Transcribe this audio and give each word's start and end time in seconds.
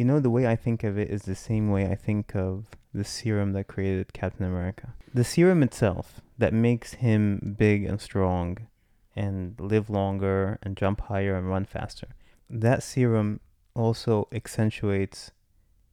You 0.00 0.06
know, 0.06 0.18
the 0.18 0.30
way 0.30 0.46
I 0.46 0.56
think 0.56 0.82
of 0.82 0.96
it 0.96 1.10
is 1.10 1.24
the 1.24 1.34
same 1.34 1.70
way 1.70 1.86
I 1.86 1.94
think 1.94 2.34
of 2.34 2.64
the 2.94 3.04
serum 3.04 3.52
that 3.52 3.66
created 3.66 4.14
Captain 4.14 4.46
America. 4.46 4.94
The 5.12 5.24
serum 5.24 5.62
itself 5.62 6.22
that 6.38 6.54
makes 6.54 6.94
him 6.94 7.54
big 7.58 7.84
and 7.84 8.00
strong 8.00 8.66
and 9.14 9.60
live 9.60 9.90
longer 9.90 10.58
and 10.62 10.74
jump 10.74 11.02
higher 11.02 11.36
and 11.36 11.50
run 11.50 11.66
faster. 11.66 12.08
That 12.48 12.82
serum 12.82 13.40
also 13.74 14.26
accentuates 14.32 15.32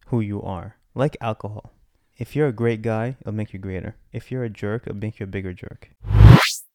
who 0.06 0.22
you 0.22 0.42
are, 0.42 0.78
like 0.96 1.18
alcohol. 1.20 1.74
If 2.18 2.34
you're 2.34 2.48
a 2.48 2.54
great 2.54 2.82
guy, 2.82 3.18
it'll 3.20 3.34
make 3.34 3.52
you 3.52 3.60
greater. 3.60 3.98
If 4.14 4.32
you're 4.32 4.46
a 4.46 4.50
jerk, 4.50 4.84
it'll 4.88 4.96
make 4.96 5.20
you 5.20 5.26
a 5.26 5.28
bigger 5.28 5.52
jerk. 5.52 5.90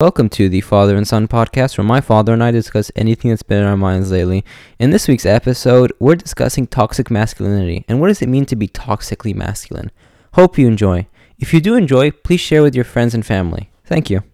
Welcome 0.02 0.30
to 0.30 0.48
the 0.48 0.62
Father 0.62 0.96
and 0.96 1.06
Son 1.06 1.28
podcast, 1.28 1.78
where 1.78 1.84
my 1.84 2.00
father 2.00 2.32
and 2.32 2.42
I 2.42 2.50
discuss 2.50 2.90
anything 2.96 3.30
that's 3.30 3.44
been 3.44 3.60
in 3.60 3.68
our 3.68 3.76
minds 3.76 4.10
lately. 4.10 4.44
In 4.80 4.90
this 4.90 5.06
week's 5.06 5.24
episode, 5.24 5.92
we're 6.00 6.16
discussing 6.16 6.66
toxic 6.66 7.08
masculinity 7.08 7.84
and 7.86 8.00
what 8.00 8.08
does 8.08 8.20
it 8.20 8.28
mean 8.28 8.44
to 8.46 8.56
be 8.56 8.66
toxically 8.66 9.32
masculine. 9.32 9.92
Hope 10.32 10.58
you 10.58 10.66
enjoy. 10.66 11.06
If 11.38 11.54
you 11.54 11.60
do 11.60 11.76
enjoy, 11.76 12.10
please 12.10 12.40
share 12.40 12.64
with 12.64 12.74
your 12.74 12.84
friends 12.84 13.14
and 13.14 13.24
family. 13.24 13.70
Thank 13.84 14.10
you. 14.10 14.24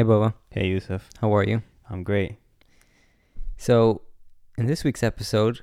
Hey, 0.00 0.04
Baba. 0.04 0.32
Hey, 0.50 0.68
Yusuf. 0.68 1.10
How 1.20 1.36
are 1.36 1.44
you? 1.44 1.62
I'm 1.90 2.04
great. 2.04 2.36
So, 3.58 4.00
in 4.56 4.64
this 4.64 4.82
week's 4.82 5.02
episode, 5.02 5.60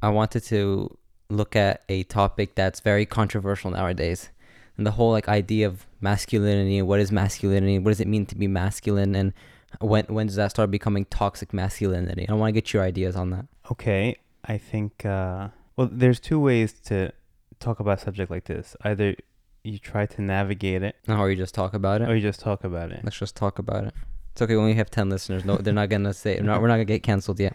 I 0.00 0.08
wanted 0.08 0.44
to 0.44 0.96
look 1.28 1.54
at 1.54 1.82
a 1.90 2.04
topic 2.04 2.54
that's 2.54 2.80
very 2.80 3.04
controversial 3.04 3.70
nowadays. 3.70 4.30
And 4.78 4.86
the 4.86 4.92
whole 4.92 5.10
like 5.10 5.28
idea 5.28 5.66
of 5.66 5.86
masculinity, 6.00 6.80
what 6.80 7.00
is 7.00 7.12
masculinity? 7.12 7.78
What 7.78 7.90
does 7.90 8.00
it 8.00 8.08
mean 8.08 8.24
to 8.32 8.34
be 8.34 8.46
masculine 8.46 9.14
and 9.14 9.34
when 9.82 10.06
when 10.06 10.28
does 10.28 10.36
that 10.36 10.52
start 10.52 10.70
becoming 10.70 11.04
toxic 11.04 11.52
masculinity? 11.52 12.26
I 12.30 12.32
want 12.32 12.48
to 12.48 12.52
get 12.52 12.72
your 12.72 12.82
ideas 12.82 13.14
on 13.14 13.28
that. 13.28 13.44
Okay, 13.70 14.16
I 14.42 14.56
think, 14.56 15.04
uh, 15.04 15.48
well, 15.76 15.90
there's 15.92 16.18
two 16.18 16.40
ways 16.40 16.72
to 16.84 17.12
talk 17.58 17.78
about 17.78 17.98
a 17.98 18.00
subject 18.00 18.30
like 18.30 18.44
this. 18.44 18.74
Either 18.84 19.16
you 19.64 19.78
try 19.78 20.06
to 20.06 20.22
navigate 20.22 20.82
it, 20.82 20.96
Or 21.08 21.30
you 21.30 21.36
just 21.36 21.54
talk 21.54 21.74
about 21.74 22.00
it. 22.02 22.08
or 22.08 22.14
you 22.14 22.22
just 22.22 22.40
talk 22.40 22.64
about 22.64 22.90
it. 22.92 23.00
Let's 23.04 23.18
just 23.18 23.36
talk 23.36 23.58
about 23.58 23.84
it. 23.84 23.94
It's 24.32 24.40
okay. 24.42 24.54
We 24.54 24.60
only 24.60 24.74
have 24.74 24.90
ten 24.90 25.08
listeners. 25.10 25.44
No, 25.44 25.56
they're 25.56 25.74
not 25.74 25.88
gonna 25.88 26.14
say. 26.24 26.36
We're 26.38 26.46
not, 26.46 26.60
we're 26.62 26.68
not 26.68 26.74
gonna 26.74 26.84
get 26.86 27.02
canceled 27.02 27.40
yet. 27.40 27.54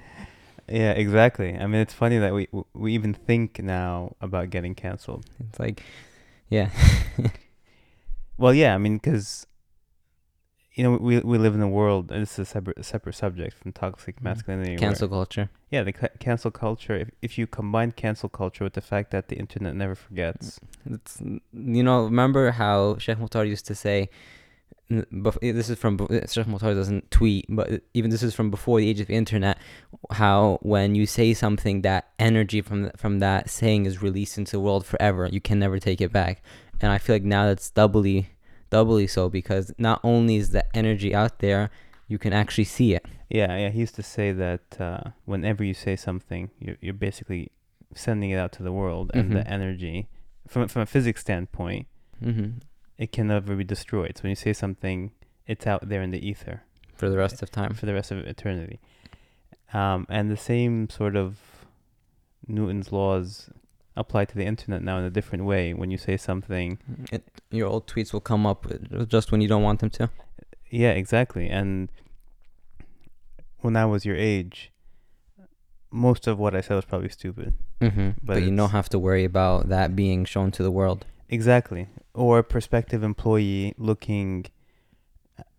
Yeah, 0.67 0.91
exactly. 0.91 1.55
I 1.55 1.67
mean, 1.67 1.81
it's 1.81 1.93
funny 1.93 2.17
that 2.17 2.33
we 2.33 2.47
we 2.73 2.93
even 2.93 3.13
think 3.13 3.61
now 3.61 4.15
about 4.21 4.49
getting 4.49 4.75
canceled. 4.75 5.25
It's 5.39 5.59
like, 5.59 5.83
yeah, 6.49 6.69
Well, 8.37 8.53
yeah, 8.53 8.75
I 8.75 8.77
mean, 8.77 8.97
because 8.97 9.47
you 10.75 10.83
know 10.83 10.91
we 10.97 11.19
we 11.19 11.37
live 11.37 11.55
in 11.55 11.61
a 11.61 11.67
world. 11.79 12.11
And 12.11 12.21
this 12.21 12.33
is 12.33 12.39
a 12.39 12.45
separate 12.45 12.83
separate 12.85 13.15
subject 13.15 13.53
from 13.59 13.71
toxic 13.71 14.15
Mhm. 14.19 14.23
masculinity. 14.23 14.71
where- 14.71 14.77
cancel 14.79 15.07
culture. 15.07 15.49
yeah, 15.71 15.83
the 15.83 15.93
ca- 15.93 16.15
cancel 16.19 16.51
culture. 16.51 16.95
If 17.03 17.09
if 17.21 17.31
you 17.37 17.45
combine 17.47 17.91
cancel 18.03 18.29
culture 18.29 18.63
with 18.65 18.73
the 18.73 18.81
fact 18.91 19.11
that 19.11 19.29
the 19.29 19.37
internet 19.37 19.73
never 19.75 19.95
forgets. 19.95 20.59
It's 20.95 21.21
you 21.75 21.83
know 21.87 22.03
remember 22.03 22.51
how 22.51 22.97
Sheikh 22.97 23.17
Muhtar 23.19 23.47
used 23.47 23.65
to 23.67 23.75
say. 23.75 24.09
This 24.87 25.69
is 25.71 25.79
from 25.79 25.97
Sheikh 25.97 26.45
Muhtar 26.45 26.75
doesn't 26.75 27.09
tweet, 27.09 27.45
but 27.49 27.81
even 27.95 28.11
this 28.11 28.21
is 28.21 28.35
from 28.35 28.51
before 28.51 28.79
the 28.79 28.87
age 28.87 28.99
of 28.99 29.07
the 29.07 29.15
internet. 29.15 29.57
How 30.11 30.59
when 30.61 30.93
you 30.93 31.07
say 31.07 31.33
something, 31.33 31.81
that 31.81 32.09
energy 32.19 32.61
from 32.61 32.91
from 32.95 33.17
that 33.19 33.49
saying 33.49 33.87
is 33.87 34.03
released 34.03 34.37
into 34.37 34.51
the 34.51 34.59
world 34.59 34.85
forever. 34.85 35.27
You 35.31 35.41
can 35.41 35.57
never 35.57 35.79
take 35.79 36.01
it 36.01 36.11
back. 36.11 36.43
And 36.81 36.91
I 36.91 36.99
feel 36.99 37.15
like 37.15 37.23
now 37.23 37.45
that's 37.47 37.71
doubly, 37.71 38.29
doubly 38.69 39.07
so 39.07 39.29
because 39.29 39.71
not 39.77 39.99
only 40.03 40.35
is 40.37 40.49
the 40.51 40.65
energy 40.75 41.13
out 41.15 41.39
there, 41.39 41.69
you 42.07 42.17
can 42.17 42.33
actually 42.33 42.65
see 42.65 42.93
it. 42.93 43.05
Yeah, 43.29 43.55
yeah. 43.57 43.69
He 43.69 43.79
used 43.79 43.95
to 43.95 44.03
say 44.03 44.31
that 44.31 44.79
uh, 44.79 45.01
whenever 45.25 45.63
you 45.63 45.73
say 45.73 45.95
something, 45.95 46.49
you're 46.59 46.77
you're 46.81 46.93
basically 46.93 47.51
sending 47.95 48.29
it 48.31 48.37
out 48.37 48.51
to 48.53 48.63
the 48.63 48.71
world, 48.71 49.11
and 49.13 49.31
the 49.31 49.39
Mhm. 49.39 49.51
energy, 49.57 50.07
from 50.47 50.67
from 50.67 50.81
a 50.83 50.85
physics 50.85 51.21
standpoint, 51.21 51.87
hmm 52.23 52.49
it 52.97 53.11
can 53.11 53.27
never 53.27 53.55
be 53.55 53.63
destroyed. 53.65 54.13
So 54.17 54.23
when 54.23 54.29
you 54.29 54.35
say 54.35 54.53
something, 54.53 55.11
it's 55.47 55.67
out 55.67 55.89
there 55.89 56.01
in 56.01 56.11
the 56.11 56.25
ether. 56.29 56.61
For 56.93 57.09
the 57.09 57.17
rest 57.17 57.41
of 57.43 57.51
time. 57.51 57.73
for 57.73 57.85
the 57.85 57.93
rest 57.93 58.09
of 58.11 58.19
eternity. 58.19 58.79
Um, 59.73 60.05
and 60.09 60.31
the 60.31 60.37
same 60.37 60.89
sort 60.89 61.15
of 61.17 61.37
Newton's 62.47 62.91
laws 62.91 63.49
apply 63.95 64.25
to 64.25 64.35
the 64.35 64.45
internet 64.45 64.81
now 64.83 64.97
in 64.99 65.05
a 65.05 65.09
different 65.09 65.45
way. 65.45 65.73
When 65.73 65.91
you 65.91 65.97
say 65.97 66.17
something, 66.17 66.79
It, 67.11 67.23
your 67.51 67.67
old 67.67 67.87
tweets 67.87 68.11
will 68.13 68.21
come 68.21 68.45
up 68.45 68.65
just 69.07 69.31
when 69.31 69.41
you 69.41 69.47
don't 69.47 69.63
want 69.63 69.79
them 69.79 69.89
to. 69.91 70.09
yeah, 70.69 70.91
exactly. 70.91 71.47
And 71.49 71.89
when 73.59 73.75
I 73.75 73.85
was 73.85 74.05
your 74.05 74.15
age, 74.17 74.71
most 75.91 76.27
of 76.27 76.37
what 76.37 76.53
I 76.55 76.61
said 76.61 76.75
was 76.75 76.85
probably 76.85 77.09
stupid. 77.09 77.53
Mm-hmm. 77.81 78.09
But 78.23 78.35
But, 78.35 78.43
you 78.43 78.55
don't 78.55 78.71
have 78.71 78.89
to 78.89 78.99
worry 78.99 79.23
about 79.23 79.69
that 79.69 79.95
being 79.95 80.25
shown 80.25 80.51
to 80.51 80.63
the 80.63 80.71
world. 80.71 81.05
Exactly. 81.29 81.87
Or 82.13 82.39
a 82.39 82.43
prospective 82.43 83.01
employee 83.03 83.73
looking 83.77 84.45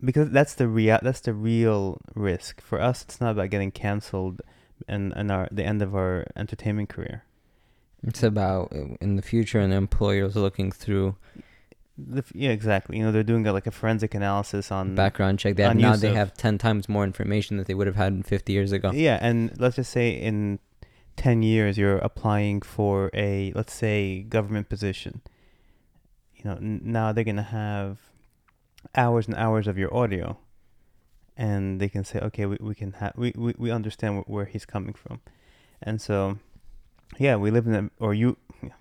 because 0.03 0.31
that's 0.31 0.55
the 0.55 0.69
real 0.69 0.99
that's 1.03 1.21
the 1.21 1.35
real 1.35 2.01
risk. 2.15 2.61
For 2.61 2.81
us 2.81 3.03
it's 3.03 3.21
not 3.21 3.33
about 3.33 3.51
getting 3.51 3.71
cancelled 3.71 4.41
and, 4.89 5.13
and 5.17 5.31
our 5.31 5.49
the 5.51 5.65
end 5.65 5.83
of 5.83 5.95
our 5.95 6.27
entertainment 6.37 6.89
career. 6.89 7.25
It's 8.03 8.23
about 8.23 8.73
uh, 8.73 8.97
in 9.01 9.17
the 9.17 9.23
future, 9.23 9.59
and 9.61 9.73
the 9.73 9.77
employers 9.77 10.37
looking 10.37 10.71
through 10.73 11.17
The, 11.99 12.23
yeah, 12.35 12.51
exactly. 12.51 12.99
You 12.99 13.05
know, 13.05 13.13
they're 13.13 13.23
doing 13.23 13.47
a, 13.47 13.53
like 13.53 13.67
a 13.67 13.71
forensic 13.71 14.15
analysis 14.15 14.71
on 14.71 14.95
background 14.95 15.39
check. 15.39 15.57
They 15.57 15.63
have 15.63 15.77
now 15.77 15.97
they 15.97 16.11
of- 16.11 16.15
have 16.17 16.35
ten 16.35 16.59
times 16.59 16.89
more 16.89 17.05
information 17.05 17.57
that 17.57 17.67
they 17.67 17.75
would 17.75 17.87
have 17.87 17.97
had 17.97 18.25
50 18.27 18.53
years 18.53 18.73
ago. 18.73 18.93
Yeah, 18.93 19.19
and 19.21 19.53
let's 19.59 19.77
just 19.77 19.91
say 19.91 20.11
in 20.11 20.59
10 21.17 21.43
years 21.43 21.79
you're 21.79 21.97
applying 21.99 22.61
for 22.61 23.11
a 23.15 23.51
let's 23.55 23.73
say 23.73 24.23
government 24.23 24.69
position. 24.69 25.23
You 26.37 26.45
know, 26.45 26.57
n- 26.57 26.83
now 26.85 27.13
they're 27.13 27.25
going 27.25 27.37
to 27.37 27.43
have 27.43 27.99
hours 28.95 29.27
and 29.27 29.35
hours 29.37 29.67
of 29.67 29.77
your 29.79 29.93
audio 29.97 30.37
and 31.37 31.81
they 31.81 31.89
can 31.89 32.05
say 32.05 32.19
okay, 32.21 32.45
we, 32.47 32.57
we 32.61 32.75
can 32.75 32.93
have 32.93 33.13
we, 33.17 33.33
we, 33.37 33.55
we 33.59 33.71
understand 33.71 34.23
wh- 34.25 34.31
where 34.31 34.45
he's 34.45 34.67
coming 34.67 34.93
from. 34.93 35.21
And 35.83 36.01
so 36.01 36.39
yeah, 37.19 37.37
we 37.37 37.51
live 37.51 37.67
in 37.67 37.75
a 37.75 37.91
or 37.99 38.15
you 38.15 38.37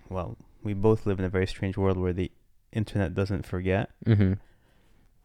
well, 0.09 0.37
we 0.63 0.73
both 0.73 1.05
live 1.05 1.19
in 1.19 1.25
a 1.25 1.29
very 1.29 1.47
strange 1.47 1.77
world 1.77 1.97
where 1.97 2.13
the 2.13 2.31
internet 2.71 3.13
doesn't 3.13 3.45
forget 3.45 3.89
Mm-hmm. 4.05 4.33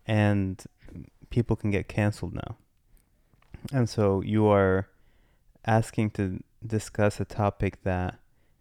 and 0.06 0.64
people 1.30 1.56
can 1.56 1.70
get 1.70 1.88
canceled 1.88 2.34
now. 2.34 2.56
And 3.72 3.88
so 3.88 4.20
you 4.22 4.46
are 4.46 4.88
asking 5.66 6.10
to 6.10 6.42
discuss 6.66 7.20
a 7.20 7.24
topic 7.24 7.82
that 7.84 8.18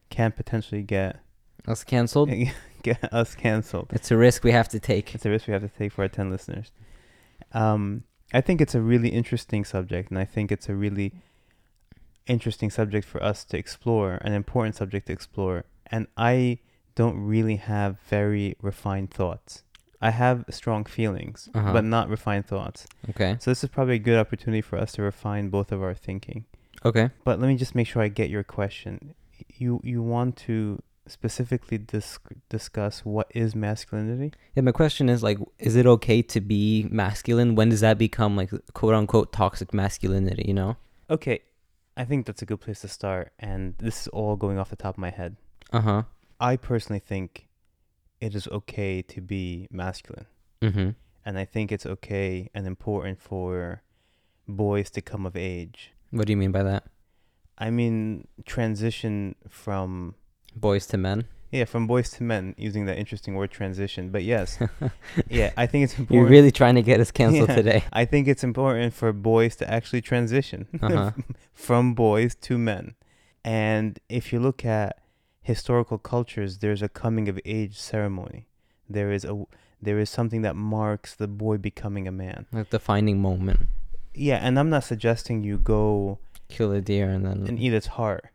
can 0.10 0.32
potentially 0.32 0.84
get 0.84 1.20
Us 1.68 1.84
canceled. 1.84 2.30
get 2.84 3.14
us 3.14 3.36
canceled. 3.36 3.88
It's 3.92 4.12
a 4.12 4.18
risk 4.18 4.44
we 4.44 4.52
have 4.52 4.70
to 4.70 4.80
take. 4.80 5.14
It's 5.16 5.26
a 5.26 5.30
risk 5.30 5.48
we 5.48 5.54
have 5.54 5.62
to 5.62 5.70
take 5.70 5.92
for 5.94 6.02
our 6.04 6.08
10 6.08 6.30
listeners. 6.32 6.72
Um, 7.54 8.04
I 8.34 8.42
think 8.42 8.62
it's 8.62 8.76
a 8.76 8.82
really 8.82 9.10
interesting 9.10 9.66
subject, 9.66 10.10
and 10.12 10.20
I 10.20 10.26
think 10.26 10.52
it's 10.52 10.70
a 10.70 10.76
really 10.76 11.14
interesting 12.28 12.70
subject 12.70 13.08
for 13.08 13.22
us 13.24 13.44
to 13.46 13.58
explore, 13.58 14.16
an 14.22 14.34
important 14.34 14.76
subject 14.76 15.08
to 15.08 15.14
explore. 15.14 15.66
And 15.88 16.08
I 16.18 16.60
don't 16.96 17.18
really 17.18 17.56
have 17.58 18.00
very 18.10 18.56
refined 18.62 19.12
thoughts. 19.12 19.64
I 20.02 20.12
have 20.12 20.46
strong 20.50 20.86
feelings, 20.86 21.50
Uh-huh. 21.54 21.74
but 21.74 21.84
not 21.84 22.08
refined 22.10 22.46
thoughts. 22.46 22.88
Okay. 23.10 23.38
So 23.40 23.52
this 23.52 23.64
is 23.64 23.70
probably 23.70 23.96
a 23.96 24.00
good 24.00 24.18
opportunity 24.18 24.62
for 24.62 24.78
us 24.78 24.94
to 24.94 25.02
refine 25.02 25.50
both 25.50 25.72
of 25.72 25.82
our 25.82 25.94
thinking. 25.94 26.46
Okay. 26.86 27.10
But 27.26 27.40
let 27.42 27.48
me 27.48 27.56
just 27.56 27.76
make 27.76 27.88
sure 27.88 28.02
I 28.02 28.08
get 28.08 28.30
your 28.30 28.44
question. 28.44 29.16
You 29.58 29.82
you 29.84 30.02
want 30.02 30.38
to 30.48 30.82
specifically 31.08 31.78
dis- 31.78 32.20
discuss 32.50 33.04
what 33.04 33.30
is 33.34 33.56
masculinity? 33.56 34.32
Yeah, 34.56 34.62
my 34.62 34.72
question 34.72 35.10
is 35.10 35.24
like, 35.24 35.40
is 35.58 35.76
it 35.76 35.86
okay 35.88 36.22
to 36.22 36.40
be 36.40 36.88
masculine? 36.92 37.56
When 37.56 37.70
does 37.70 37.82
that 37.82 37.98
become 37.98 38.38
like 38.38 38.52
quote 38.74 38.94
unquote 38.94 39.34
toxic 39.34 39.74
masculinity? 39.74 40.46
You 40.48 40.54
know? 40.54 40.78
Okay, 41.10 41.40
I 42.00 42.06
think 42.06 42.26
that's 42.26 42.42
a 42.42 42.46
good 42.46 42.62
place 42.62 42.80
to 42.82 42.88
start. 42.88 43.34
And 43.40 43.76
this 43.78 44.02
is 44.04 44.08
all 44.08 44.36
going 44.38 44.58
off 44.58 44.70
the 44.70 44.76
top 44.76 44.96
of 44.96 45.00
my 45.00 45.10
head. 45.10 45.36
Uh 45.72 45.82
huh. 45.82 46.04
I 46.40 46.56
personally 46.56 47.00
think 47.12 47.48
it 48.22 48.34
is 48.34 48.48
okay 48.48 49.02
to 49.14 49.20
be 49.22 49.68
masculine, 49.70 50.26
Mm-hmm. 50.62 50.90
and 51.26 51.38
I 51.38 51.46
think 51.46 51.72
it's 51.72 51.86
okay 51.86 52.50
and 52.54 52.66
important 52.66 53.22
for 53.22 53.82
boys 54.48 54.90
to 54.92 55.02
come 55.02 55.26
of 55.26 55.36
age. 55.36 55.92
What 56.12 56.26
do 56.28 56.34
you 56.34 56.38
mean 56.38 56.52
by 56.52 56.64
that? 56.64 56.84
I 57.58 57.70
mean, 57.70 58.28
transition 58.46 59.36
from 59.50 60.16
Boys 60.56 60.88
to 60.88 60.98
men. 60.98 61.26
Yeah, 61.52 61.66
from 61.66 61.88
boys 61.88 62.12
to 62.12 62.24
men, 62.24 62.54
using 62.58 62.86
that 62.86 62.98
interesting 62.98 63.34
word 63.36 63.50
transition. 63.50 64.10
But 64.10 64.24
yes, 64.24 64.60
yeah, 65.30 65.52
I 65.58 65.66
think 65.66 65.86
it's 65.86 65.96
You're 66.10 66.26
really 66.26 66.52
trying 66.52 66.76
to 66.76 66.84
get 66.84 67.00
us 67.00 67.10
canceled 67.12 67.50
Yeah. 67.50 67.56
today. 67.56 67.84
I 67.92 68.06
think 68.06 68.28
it's 68.28 68.44
important 68.44 68.94
for 68.94 69.12
boys 69.14 69.56
to 69.58 69.70
actually 69.72 70.02
transition 70.02 70.68
Uh-huh. 70.82 71.12
from 71.54 71.94
boys 71.96 72.36
to 72.36 72.58
men. 72.58 72.94
And 73.44 74.00
if 74.10 74.32
you 74.32 74.40
look 74.40 74.64
at 74.64 75.00
historical 75.42 75.98
cultures, 75.98 76.60
there's 76.60 76.82
a 76.84 76.90
coming 76.90 77.28
of 77.28 77.40
age 77.46 77.80
ceremony. 77.80 78.46
There 78.90 79.12
is 79.12 79.26
a 79.26 79.46
there 79.82 79.98
is 79.98 80.10
something 80.10 80.42
that 80.42 80.56
marks 80.58 81.16
the 81.16 81.28
boy 81.28 81.58
becoming 81.58 82.08
a 82.08 82.12
man. 82.12 82.46
Like 82.52 82.70
defining 82.70 83.20
moment. 83.22 83.62
Yeah, 84.14 84.36
and 84.38 84.60
I'm 84.60 84.70
not 84.70 84.84
suggesting 84.84 85.44
you 85.44 85.58
go 85.58 86.20
Kill 86.50 86.72
a 86.72 86.82
deer 86.82 87.10
and 87.10 87.26
then 87.26 87.46
and 87.48 87.60
eat 87.60 87.74
its 87.74 87.88
heart. 87.88 88.26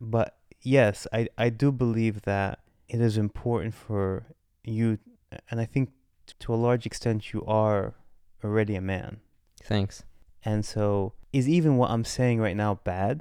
But 0.00 0.36
yes, 0.62 1.06
I, 1.12 1.28
I 1.36 1.50
do 1.50 1.72
believe 1.72 2.22
that 2.22 2.60
it 2.88 3.00
is 3.00 3.16
important 3.16 3.74
for 3.74 4.26
you, 4.64 4.98
and 5.50 5.60
I 5.60 5.64
think 5.64 5.90
to 6.40 6.54
a 6.54 6.56
large 6.56 6.86
extent 6.86 7.32
you 7.32 7.44
are 7.46 7.94
already 8.44 8.74
a 8.74 8.80
man. 8.80 9.20
thanks. 9.64 10.04
And 10.42 10.64
so, 10.64 11.12
is 11.32 11.48
even 11.48 11.76
what 11.76 11.90
I'm 11.90 12.04
saying 12.04 12.40
right 12.40 12.56
now 12.56 12.80
bad? 12.82 13.20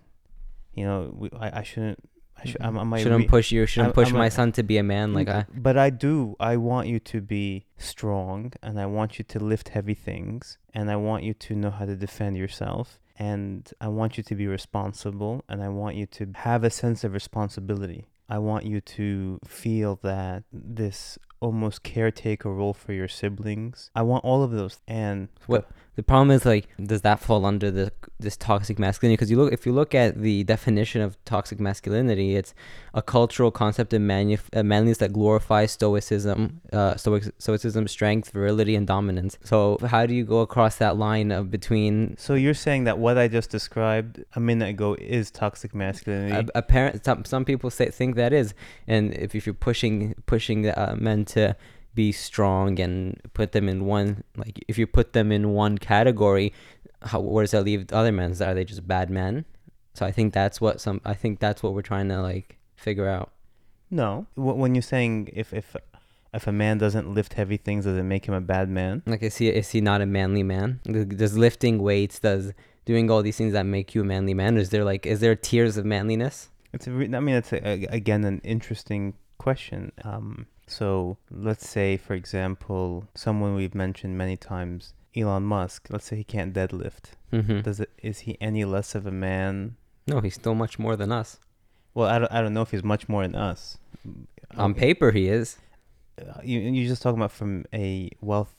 You 0.73 0.85
know, 0.85 1.13
we, 1.13 1.29
I, 1.37 1.59
I 1.59 1.63
shouldn't. 1.63 1.99
I 2.37 2.45
should, 2.45 2.61
I'm, 2.61 2.79
I 2.79 2.83
might 2.83 3.01
shouldn't 3.01 3.23
re- 3.23 3.27
push 3.27 3.51
you. 3.51 3.65
Shouldn't 3.65 3.93
push 3.93 4.13
my 4.13 4.29
son 4.29 4.53
to 4.53 4.63
be 4.63 4.77
a 4.77 4.83
man. 4.83 5.13
Like 5.13 5.27
I. 5.27 5.45
But 5.53 5.77
I 5.77 5.89
do. 5.89 6.37
I 6.39 6.55
want 6.55 6.87
you 6.87 6.99
to 7.01 7.19
be 7.19 7.65
strong, 7.77 8.53
and 8.63 8.79
I 8.79 8.85
want 8.85 9.19
you 9.19 9.25
to 9.25 9.39
lift 9.39 9.69
heavy 9.69 9.93
things, 9.93 10.57
and 10.73 10.89
I 10.89 10.95
want 10.95 11.25
you 11.25 11.33
to 11.33 11.55
know 11.55 11.71
how 11.71 11.85
to 11.85 11.97
defend 11.97 12.37
yourself, 12.37 12.97
and 13.19 13.69
I 13.79 13.89
want 13.89 14.17
you 14.17 14.23
to 14.23 14.35
be 14.35 14.47
responsible, 14.47 15.43
and 15.49 15.61
I 15.61 15.69
want 15.69 15.97
you 15.97 16.05
to 16.07 16.31
have 16.35 16.63
a 16.63 16.69
sense 16.69 17.03
of 17.03 17.13
responsibility. 17.13 18.07
I 18.29 18.39
want 18.39 18.65
you 18.65 18.79
to 18.81 19.39
feel 19.45 19.99
that 20.03 20.43
this 20.53 21.17
almost 21.41 21.83
caretaker 21.83 22.51
role 22.53 22.73
for 22.73 22.93
your 22.93 23.07
siblings. 23.07 23.91
I 23.95 24.03
want 24.03 24.23
all 24.23 24.41
of 24.43 24.51
those, 24.51 24.79
and 24.87 25.27
What 25.47 25.69
the 25.95 26.03
problem 26.03 26.31
is 26.31 26.45
like, 26.45 26.67
does 26.81 27.01
that 27.01 27.19
fall 27.19 27.45
under 27.45 27.71
the 27.71 27.91
this 28.19 28.37
toxic 28.37 28.79
masculinity? 28.79 29.15
Because 29.15 29.31
you 29.31 29.37
look, 29.37 29.53
if 29.53 29.65
you 29.65 29.71
look 29.71 29.95
at 29.95 30.21
the 30.21 30.43
definition 30.43 31.01
of 31.01 31.17
toxic 31.25 31.59
masculinity, 31.59 32.35
it's 32.35 32.53
a 32.93 33.01
cultural 33.01 33.51
concept 33.51 33.93
of 33.93 34.01
manu- 34.01 34.37
uh, 34.53 34.63
manliness 34.63 34.97
that 34.99 35.13
glorifies 35.13 35.71
stoicism, 35.71 36.61
uh, 36.73 36.95
stoic, 36.95 37.23
stoicism, 37.37 37.87
strength, 37.87 38.31
virility, 38.31 38.75
and 38.75 38.87
dominance. 38.87 39.37
So 39.43 39.77
how 39.85 40.05
do 40.05 40.13
you 40.13 40.25
go 40.25 40.39
across 40.39 40.77
that 40.77 40.97
line 40.97 41.31
of 41.31 41.49
between? 41.51 42.15
So 42.17 42.33
you're 42.33 42.53
saying 42.53 42.85
that 42.85 42.97
what 42.99 43.17
I 43.17 43.27
just 43.27 43.49
described 43.49 44.23
a 44.35 44.39
minute 44.39 44.69
ago 44.69 44.95
is 44.99 45.31
toxic 45.31 45.73
masculinity? 45.73 46.49
Apparent, 46.55 47.05
some 47.05 47.25
some 47.25 47.45
people 47.45 47.69
say 47.69 47.89
think 47.89 48.15
that 48.15 48.33
is, 48.33 48.53
and 48.87 49.13
if, 49.13 49.35
if 49.35 49.45
you're 49.45 49.53
pushing 49.53 50.15
pushing 50.25 50.67
uh, 50.67 50.95
men 50.97 51.25
to 51.25 51.55
be 52.01 52.11
strong 52.29 52.79
and 52.85 52.95
put 53.39 53.49
them 53.55 53.65
in 53.73 53.79
one 53.97 54.09
like 54.43 54.55
if 54.71 54.75
you 54.79 54.85
put 54.99 55.07
them 55.17 55.27
in 55.37 55.43
one 55.63 55.75
category 55.93 56.47
how 57.09 57.19
where 57.33 57.43
does 57.43 57.51
that 57.55 57.63
leave 57.69 57.81
the 57.87 57.95
other 58.01 58.13
men 58.19 58.29
are 58.47 58.53
they 58.57 58.65
just 58.73 58.85
bad 58.95 59.07
men 59.21 59.33
so 59.97 60.01
i 60.09 60.11
think 60.17 60.27
that's 60.39 60.57
what 60.63 60.75
some 60.85 60.97
i 61.13 61.15
think 61.21 61.33
that's 61.45 61.61
what 61.63 61.71
we're 61.75 61.89
trying 61.93 62.07
to 62.13 62.19
like 62.31 62.47
figure 62.85 63.07
out 63.17 63.29
no. 63.91 64.09
When 64.35 64.71
you're 64.75 64.91
saying 64.95 65.13
if 65.41 65.49
if 65.61 65.67
if 66.37 66.43
a 66.45 66.51
man 66.63 66.75
doesn't 66.77 67.07
lift 67.17 67.31
heavy 67.33 67.57
things, 67.57 67.85
does 67.85 67.97
it 67.97 68.03
make 68.13 68.23
him 68.27 68.35
a 68.35 68.45
bad 68.55 68.67
man? 68.69 69.01
like 69.11 69.23
is 69.29 69.37
he 69.41 69.47
is 69.61 69.67
he 69.75 69.81
not 69.81 69.99
a 69.99 70.05
manly 70.05 70.43
man 70.53 70.79
does 71.23 71.35
lifting 71.45 71.75
weights 71.89 72.17
does 72.27 72.45
doing 72.85 73.05
all 73.11 73.21
these 73.23 73.37
things 73.39 73.53
that 73.57 73.65
make 73.65 73.87
you 73.95 74.01
a 74.05 74.09
manly 74.13 74.35
man 74.41 74.53
is 74.61 74.69
there 74.73 74.85
like 74.91 75.03
is 75.13 75.19
there 75.23 75.35
tiers 75.47 75.73
of 75.79 75.85
manliness 75.95 76.37
It's 76.75 76.85
a 76.89 76.91
re- 76.91 77.13
I 77.19 77.21
mean, 77.25 77.35
it's 77.41 77.51
a, 77.57 77.59
a- 77.73 77.87
again 77.99 78.21
an 78.31 78.37
interesting 78.55 79.03
question. 79.45 79.81
Um, 80.09 80.29
so 80.69 81.17
let's 81.31 81.67
say, 81.67 81.97
for 81.97 82.13
example, 82.13 83.05
someone 83.15 83.55
we've 83.55 83.75
mentioned 83.75 84.17
many 84.17 84.37
times, 84.37 84.93
Elon 85.15 85.43
Musk. 85.43 85.87
Let's 85.89 86.05
say 86.05 86.15
he 86.17 86.23
can't 86.23 86.53
deadlift. 86.53 87.11
mm-hmm. 87.33 87.61
Does 87.61 87.79
it? 87.79 87.89
Is 88.01 88.19
he 88.19 88.37
any 88.39 88.63
less 88.65 88.95
of 88.95 89.05
a 89.05 89.11
man? 89.11 89.75
no 90.07 90.21
he's 90.21 90.33
still 90.33 90.55
much 90.55 90.79
more 90.79 90.95
than 90.95 91.11
us 91.11 91.39
Well, 91.93 92.07
I 92.09 92.17
don't, 92.17 92.31
I 92.31 92.41
don't 92.41 92.53
know 92.55 92.63
if 92.63 92.71
he's 92.71 92.83
much 92.83 93.07
more 93.07 93.21
than 93.21 93.35
us. 93.35 93.77
on 94.57 94.71
Okay. 94.71 94.79
paper 94.79 95.11
he 95.11 95.27
is 95.27 95.57
Uh, 96.19 96.41
you 96.43 96.59
you're 96.59 96.87
just 96.87 97.01
talking 97.03 97.19
about 97.19 97.31
from 97.31 97.65
a 97.73 98.09
wealth. 98.21 98.53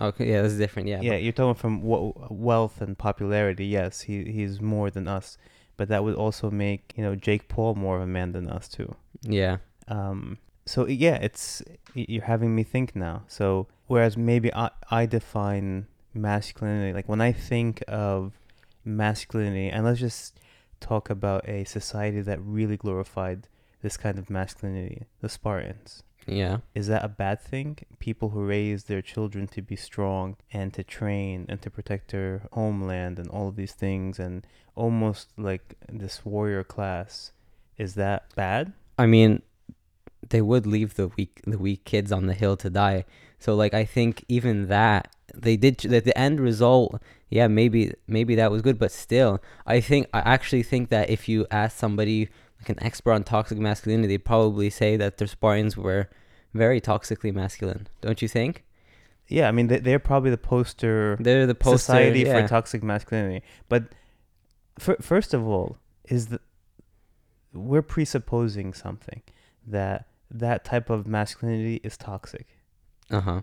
okay 0.00 0.26
yeah 0.30 0.40
that's 0.42 0.54
different 0.54 0.88
yeah 0.88 1.00
Yeah, 1.02 1.16
you're 1.16 1.32
talking 1.40 1.60
from 1.60 1.80
w- 1.82 2.14
wealth 2.30 2.80
and 2.80 2.96
popularity. 2.96 3.66
Yes, 3.66 4.02
he 4.08 4.24
he's 4.36 4.60
more 4.62 4.88
than 4.90 5.06
us, 5.18 5.36
but 5.76 5.88
that 5.88 6.02
would 6.04 6.14
also 6.24 6.50
make 6.50 6.82
you 6.96 7.02
know 7.04 7.14
Jake 7.26 7.48
Paul 7.48 7.74
more 7.74 7.96
of 7.98 8.02
a 8.02 8.06
man 8.18 8.32
than 8.32 8.48
us 8.48 8.66
too. 8.68 8.94
yeah 9.40 9.58
Um, 9.88 10.38
so 10.66 10.86
yeah, 10.86 11.16
it's 11.16 11.62
you're 11.94 12.24
having 12.24 12.54
me 12.54 12.62
think 12.62 12.96
now. 12.96 13.24
So 13.28 13.68
whereas 13.86 14.16
maybe 14.16 14.52
I 14.54 14.70
I 14.90 15.06
define 15.06 15.86
masculinity 16.12 16.92
like 16.92 17.08
when 17.08 17.20
I 17.20 17.32
think 17.32 17.82
of 17.88 18.32
masculinity, 18.84 19.68
and 19.68 19.84
let's 19.84 20.00
just 20.00 20.38
talk 20.80 21.10
about 21.10 21.48
a 21.48 21.64
society 21.64 22.20
that 22.20 22.38
really 22.42 22.76
glorified 22.76 23.48
this 23.82 23.96
kind 23.96 24.18
of 24.18 24.30
masculinity, 24.30 25.06
the 25.20 25.28
Spartans. 25.28 26.02
yeah 26.26 26.58
Is 26.74 26.86
that 26.88 27.04
a 27.04 27.08
bad 27.08 27.40
thing? 27.40 27.78
People 27.98 28.30
who 28.30 28.44
raise 28.44 28.84
their 28.84 29.02
children 29.02 29.46
to 29.48 29.60
be 29.62 29.76
strong 29.76 30.36
and 30.52 30.72
to 30.74 30.82
train 30.82 31.46
and 31.48 31.60
to 31.62 31.70
protect 31.70 32.12
their 32.12 32.48
homeland 32.52 33.18
and 33.18 33.28
all 33.28 33.48
of 33.48 33.56
these 33.56 33.72
things, 33.72 34.18
and 34.18 34.46
almost 34.74 35.28
like 35.36 35.74
this 35.88 36.24
warrior 36.24 36.64
class, 36.64 37.32
is 37.76 37.94
that 37.94 38.34
bad? 38.34 38.72
I 38.98 39.06
mean, 39.06 39.42
they 40.30 40.42
would 40.42 40.66
leave 40.66 40.94
the 40.94 41.08
weak 41.08 41.40
the 41.46 41.58
weak 41.58 41.84
kids 41.84 42.12
on 42.12 42.26
the 42.26 42.34
hill 42.34 42.56
to 42.58 42.70
die. 42.70 43.04
So 43.38 43.54
like 43.54 43.74
I 43.74 43.84
think 43.84 44.24
even 44.28 44.68
that 44.68 45.14
they 45.34 45.56
did 45.56 45.78
the, 45.78 46.00
the 46.00 46.16
end 46.18 46.40
result. 46.40 47.00
Yeah, 47.30 47.48
maybe 47.48 47.92
maybe 48.06 48.34
that 48.36 48.50
was 48.50 48.62
good, 48.62 48.78
but 48.78 48.92
still, 48.92 49.42
I 49.66 49.80
think 49.80 50.08
I 50.14 50.20
actually 50.20 50.62
think 50.62 50.90
that 50.90 51.10
if 51.10 51.28
you 51.28 51.46
ask 51.50 51.76
somebody 51.76 52.28
like 52.60 52.68
an 52.68 52.82
expert 52.82 53.12
on 53.12 53.24
toxic 53.24 53.58
masculinity, 53.58 54.08
they'd 54.08 54.24
probably 54.24 54.70
say 54.70 54.96
that 54.96 55.18
the 55.18 55.26
Spartans 55.26 55.76
were 55.76 56.08
very 56.52 56.80
toxically 56.80 57.34
masculine. 57.34 57.88
Don't 58.00 58.22
you 58.22 58.28
think? 58.28 58.64
Yeah, 59.28 59.48
I 59.48 59.52
mean 59.52 59.66
they, 59.66 59.78
they're 59.78 59.98
probably 59.98 60.30
the 60.30 60.38
poster 60.38 61.16
They're 61.18 61.46
the 61.46 61.54
poster, 61.54 61.78
society 61.78 62.20
yeah. 62.20 62.42
for 62.42 62.48
toxic 62.48 62.82
masculinity. 62.82 63.44
But 63.68 63.84
fir- 64.78 64.98
first 65.00 65.34
of 65.34 65.46
all, 65.46 65.78
is 66.04 66.28
the 66.28 66.40
we're 67.52 67.82
presupposing 67.82 68.72
something 68.74 69.22
that 69.66 70.06
that 70.30 70.64
type 70.64 70.90
of 70.90 71.06
masculinity 71.06 71.80
is 71.84 71.96
toxic. 71.96 72.46
uh 73.10 73.20
huh. 73.20 73.40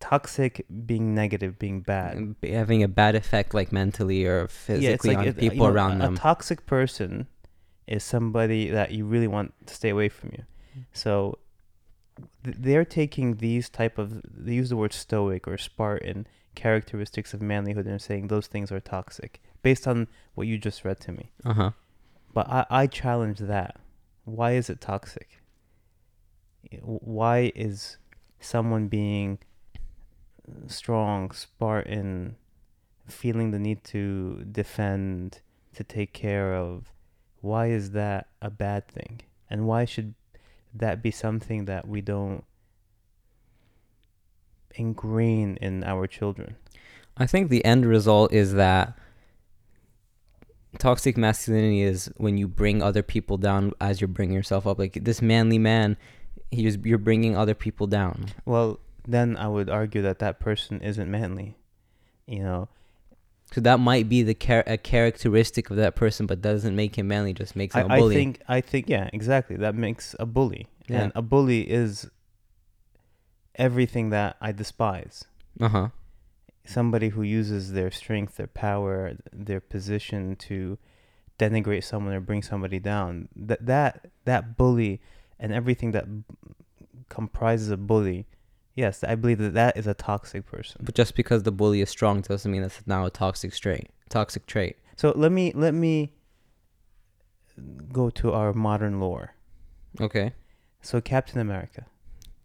Toxic 0.00 0.64
being 0.86 1.14
negative, 1.14 1.58
being 1.58 1.82
bad. 1.82 2.34
having 2.42 2.82
a 2.82 2.88
bad 2.88 3.14
effect 3.14 3.52
like 3.52 3.70
mentally 3.70 4.24
or 4.24 4.48
physically 4.48 5.14
on 5.14 5.26
it- 5.26 5.36
uh, 5.36 5.40
people 5.40 5.56
you 5.56 5.62
know, 5.62 5.68
around 5.68 6.00
a, 6.00 6.04
them. 6.04 6.14
A 6.14 6.16
toxic 6.16 6.64
person 6.64 7.26
is 7.86 8.02
somebody 8.02 8.70
that 8.70 8.92
you 8.92 9.04
really 9.04 9.26
want 9.26 9.52
to 9.66 9.74
stay 9.74 9.90
away 9.90 10.08
from 10.08 10.30
you. 10.32 10.44
So 10.94 11.38
th- 12.44 12.56
they're 12.58 12.86
taking 12.86 13.36
these 13.36 13.68
type 13.68 13.98
of 13.98 14.22
they 14.24 14.54
use 14.54 14.70
the 14.70 14.76
word 14.76 14.94
stoic 14.94 15.46
or 15.46 15.58
Spartan 15.58 16.26
characteristics 16.54 17.34
of 17.34 17.40
manlyhood 17.40 17.86
and 17.86 18.00
saying 18.00 18.28
those 18.28 18.46
things 18.46 18.72
are 18.72 18.80
toxic 18.80 19.42
based 19.62 19.86
on 19.86 20.08
what 20.34 20.46
you 20.46 20.56
just 20.56 20.82
read 20.84 20.98
to 21.00 21.12
me. 21.12 21.30
Uh 21.44 21.52
huh. 21.52 21.70
But 22.32 22.48
I, 22.48 22.64
I 22.70 22.86
challenge 22.86 23.40
that. 23.40 23.76
Why 24.30 24.52
is 24.52 24.70
it 24.70 24.80
toxic? 24.80 25.40
Why 26.82 27.52
is 27.54 27.98
someone 28.38 28.88
being 28.88 29.38
strong, 30.66 31.30
Spartan, 31.30 32.36
feeling 33.06 33.50
the 33.50 33.58
need 33.58 33.84
to 33.84 34.44
defend, 34.50 35.40
to 35.74 35.84
take 35.84 36.12
care 36.12 36.54
of, 36.54 36.92
why 37.40 37.68
is 37.68 37.92
that 37.92 38.28
a 38.42 38.50
bad 38.50 38.86
thing? 38.88 39.20
And 39.48 39.66
why 39.66 39.84
should 39.84 40.14
that 40.74 41.02
be 41.02 41.10
something 41.10 41.64
that 41.64 41.88
we 41.88 42.00
don't 42.00 42.44
ingrain 44.74 45.56
in 45.60 45.82
our 45.84 46.06
children? 46.06 46.56
I 47.16 47.26
think 47.26 47.50
the 47.50 47.64
end 47.64 47.86
result 47.86 48.32
is 48.32 48.54
that 48.54 48.96
toxic 50.78 51.16
masculinity 51.16 51.82
is 51.82 52.10
when 52.16 52.38
you 52.38 52.46
bring 52.48 52.82
other 52.82 53.02
people 53.02 53.36
down 53.36 53.72
as 53.80 54.00
you're 54.00 54.08
bringing 54.08 54.34
yourself 54.34 54.66
up. 54.66 54.78
Like 54.78 54.98
this 55.04 55.20
manly 55.20 55.58
man, 55.58 55.96
he's 56.50 56.76
you're 56.84 56.98
bringing 56.98 57.36
other 57.36 57.54
people 57.54 57.86
down. 57.86 58.26
Well, 58.44 58.78
then 59.06 59.36
I 59.36 59.48
would 59.48 59.68
argue 59.68 60.02
that 60.02 60.18
that 60.20 60.40
person 60.40 60.80
isn't 60.80 61.10
manly. 61.10 61.56
You 62.26 62.44
know, 62.44 62.68
So 63.52 63.60
that 63.62 63.80
might 63.80 64.08
be 64.08 64.22
the 64.22 64.34
char- 64.34 64.62
a 64.66 64.78
characteristic 64.78 65.68
of 65.70 65.76
that 65.78 65.96
person, 65.96 66.26
but 66.26 66.40
doesn't 66.40 66.76
make 66.76 66.96
him 66.96 67.08
manly. 67.08 67.32
Just 67.32 67.56
makes 67.56 67.74
him 67.74 67.90
I, 67.90 67.96
a 67.96 67.98
bully. 67.98 68.14
I 68.14 68.18
think 68.18 68.42
I 68.48 68.60
think 68.60 68.88
yeah, 68.88 69.10
exactly. 69.12 69.56
That 69.56 69.74
makes 69.74 70.14
a 70.20 70.26
bully. 70.26 70.68
Yeah. 70.88 71.02
And 71.02 71.12
a 71.16 71.22
bully 71.22 71.62
is 71.62 72.08
everything 73.56 74.10
that 74.10 74.36
I 74.40 74.52
despise. 74.52 75.24
uh 75.60 75.68
huh. 75.68 75.88
Somebody 76.64 77.08
who 77.10 77.22
uses 77.22 77.72
their 77.72 77.90
strength, 77.90 78.36
their 78.36 78.46
power, 78.46 79.14
their 79.32 79.60
position 79.60 80.36
to 80.36 80.78
denigrate 81.38 81.84
someone 81.84 82.14
or 82.14 82.20
bring 82.20 82.42
somebody 82.42 82.78
down. 82.78 83.28
That 83.34 83.64
that 83.66 84.10
that 84.24 84.56
bully 84.56 85.00
and 85.38 85.52
everything 85.52 85.90
that 85.92 86.04
b- 86.06 86.24
comprises 87.08 87.70
a 87.70 87.76
bully, 87.76 88.26
yes, 88.74 89.02
I 89.02 89.14
believe 89.14 89.38
that 89.38 89.54
that 89.54 89.76
is 89.76 89.86
a 89.86 89.94
toxic 89.94 90.44
person. 90.46 90.82
But 90.84 90.94
just 90.94 91.14
because 91.16 91.42
the 91.44 91.52
bully 91.52 91.80
is 91.80 91.88
strong 91.90 92.20
doesn't 92.20 92.50
mean 92.50 92.62
that's 92.62 92.86
now 92.86 93.06
a 93.06 93.10
toxic 93.10 93.52
trait. 93.54 93.88
Toxic 94.10 94.46
trait. 94.46 94.76
So 94.96 95.12
let 95.16 95.32
me 95.32 95.52
let 95.54 95.72
me 95.74 96.12
go 97.92 98.10
to 98.10 98.32
our 98.32 98.52
modern 98.52 99.00
lore. 99.00 99.34
Okay. 100.00 100.32
So 100.82 101.00
Captain 101.00 101.40
America, 101.40 101.86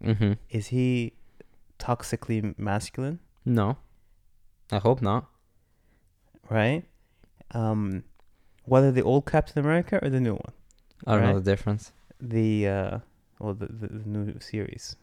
Mm-hmm. 0.03 0.33
is 0.49 0.67
he 0.67 1.13
toxically 1.79 2.57
masculine? 2.57 3.19
No. 3.45 3.77
I 4.71 4.77
hope 4.79 5.01
not. 5.01 5.25
Right? 6.49 6.83
Um, 7.51 8.03
whether 8.65 8.91
the 8.91 9.03
old 9.03 9.25
Captain 9.25 9.59
America 9.63 9.99
or 10.01 10.09
the 10.09 10.19
new 10.19 10.33
one, 10.33 10.53
I 11.07 11.13
don't 11.15 11.23
know 11.23 11.39
the 11.39 11.51
difference. 11.51 11.91
the 12.19 12.67
uh, 12.67 12.99
well, 13.39 13.53
the, 13.53 13.67
the, 13.67 13.87
the 13.87 14.09
new 14.09 14.39
series, 14.39 14.95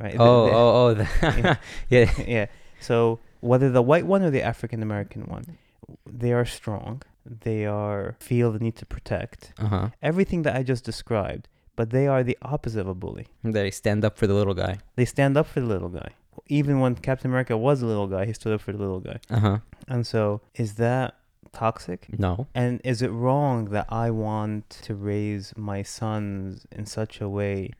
right? 0.00 0.16
Oh, 0.18 0.46
the- 0.46 0.52
oh, 0.52 0.86
oh. 0.86 0.94
The 0.94 1.58
Yeah. 1.88 2.10
yeah. 2.26 2.46
So 2.80 3.18
whether 3.40 3.70
the 3.70 3.82
white 3.82 4.06
one 4.06 4.22
or 4.22 4.30
the 4.30 4.42
African 4.42 4.82
American 4.82 5.22
one, 5.22 5.58
they 6.06 6.32
are 6.32 6.44
strong. 6.44 7.02
They 7.26 7.64
are 7.66 8.16
feel 8.20 8.52
the 8.52 8.58
need 8.58 8.76
to 8.76 8.86
protect 8.86 9.52
Uh 9.58 9.66
huh. 9.66 9.88
everything 10.02 10.42
that 10.42 10.54
I 10.56 10.62
just 10.62 10.84
described, 10.84 11.48
but 11.76 11.90
they 11.90 12.06
are 12.06 12.22
the 12.22 12.36
opposite 12.42 12.80
of 12.80 12.88
a 12.88 12.94
bully. 12.94 13.26
They 13.42 13.70
stand 13.70 14.04
up 14.04 14.18
for 14.18 14.26
the 14.26 14.34
little 14.34 14.54
guy. 14.54 14.78
They 14.96 15.04
stand 15.06 15.36
up 15.36 15.46
for 15.46 15.60
the 15.60 15.66
little 15.66 15.88
guy. 15.88 16.10
Even 16.48 16.80
when 16.80 16.94
Captain 16.96 17.30
America 17.30 17.56
was 17.56 17.82
a 17.82 17.86
little 17.86 18.06
guy, 18.06 18.26
he 18.26 18.32
stood 18.32 18.52
up 18.52 18.60
for 18.60 18.72
the 18.72 18.78
little 18.78 19.00
guy. 19.00 19.18
Uh 19.30 19.40
huh. 19.40 19.58
And 19.88 20.06
so, 20.06 20.40
is 20.54 20.74
that 20.74 21.16
toxic? 21.52 22.06
No. 22.18 22.46
And 22.54 22.80
is 22.84 23.00
it 23.02 23.08
wrong 23.08 23.66
that 23.66 23.86
I 23.88 24.10
want 24.10 24.68
to 24.82 24.94
raise 24.94 25.54
my 25.56 25.82
sons 25.82 26.66
in 26.70 26.86
such 26.86 27.20
a 27.20 27.28
way 27.28 27.70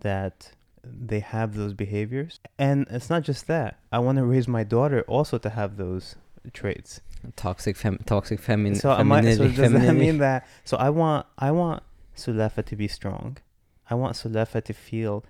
that 0.00 0.52
they 0.84 1.20
have 1.20 1.54
those 1.54 1.72
behaviors? 1.72 2.40
And 2.58 2.86
it's 2.90 3.08
not 3.08 3.22
just 3.22 3.46
that. 3.46 3.78
I 3.90 4.00
want 4.00 4.18
to 4.18 4.24
raise 4.24 4.48
my 4.48 4.64
daughter 4.64 5.02
also 5.02 5.38
to 5.38 5.50
have 5.50 5.76
those 5.76 6.16
traits. 6.52 7.00
Toxic 7.36 7.76
fem. 7.76 7.98
Toxic 8.04 8.40
femin. 8.40 8.80
so 8.80 8.92
am 8.92 9.12
I, 9.12 9.20
so 9.20 9.48
femininity. 9.48 9.56
does 9.56 9.72
that 9.72 9.94
mean 9.94 10.18
that? 10.18 10.46
So 10.64 10.76
I 10.76 10.90
want 10.90 11.26
I 11.38 11.52
want 11.52 11.82
Sulefa 12.16 12.64
to 12.64 12.76
be 12.76 12.88
strong. 12.88 13.38
I 13.88 13.94
want 13.94 14.16
Sulefa 14.16 14.62
to 14.64 14.72
feel 14.72 15.24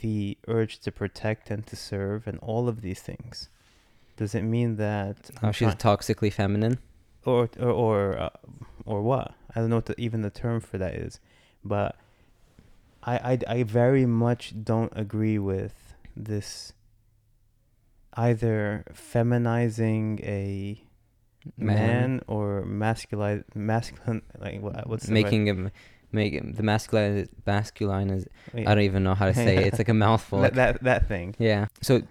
the 0.00 0.36
urge 0.46 0.78
to 0.80 0.92
protect 0.92 1.50
and 1.50 1.66
to 1.66 1.76
serve 1.76 2.26
and 2.26 2.38
all 2.40 2.68
of 2.68 2.80
these 2.82 3.00
things. 3.00 3.48
Does 4.16 4.34
it 4.34 4.42
mean 4.42 4.76
that 4.76 5.30
Oh, 5.42 5.52
she's 5.52 5.74
toxically 5.74 6.32
feminine. 6.32 6.78
or 7.24 7.48
or 7.58 7.70
or, 7.70 8.18
uh, 8.18 8.28
or 8.84 9.02
what? 9.02 9.34
I 9.54 9.60
don't 9.60 9.70
know 9.70 9.76
what 9.76 9.86
the, 9.86 10.00
even 10.00 10.22
the 10.22 10.30
term 10.30 10.60
for 10.60 10.78
that 10.78 10.94
is, 10.94 11.20
but 11.64 11.96
I, 13.02 13.16
I 13.32 13.38
I 13.56 13.62
very 13.62 14.06
much 14.06 14.54
don't 14.64 14.92
agree 14.96 15.38
with 15.38 15.94
this 16.16 16.72
either 18.14 18.84
feminizing 18.92 20.20
a 20.24 20.82
man, 21.56 22.20
or 22.26 22.64
masculine 22.64 23.44
masculine 23.54 24.22
like 24.40 24.60
what, 24.60 24.88
what's 24.88 25.06
the 25.06 25.14
right- 25.14 25.22
making 25.24 25.46
him 25.46 25.70
make 26.12 26.56
the 26.56 26.62
masculine 26.62 27.28
masculine 27.46 28.10
is 28.10 28.26
I 28.54 28.62
don't 28.74 28.80
even 28.80 29.02
know 29.04 29.14
how 29.14 29.26
to 29.26 29.34
say 29.34 29.56
it. 29.58 29.66
It's 29.68 29.78
like 29.78 29.88
a 29.88 29.94
mouthful. 30.06 30.40
that, 30.40 30.54
that 30.54 30.82
that 30.84 31.08
thing. 31.08 31.34
Yeah. 31.38 31.66
So 31.82 32.02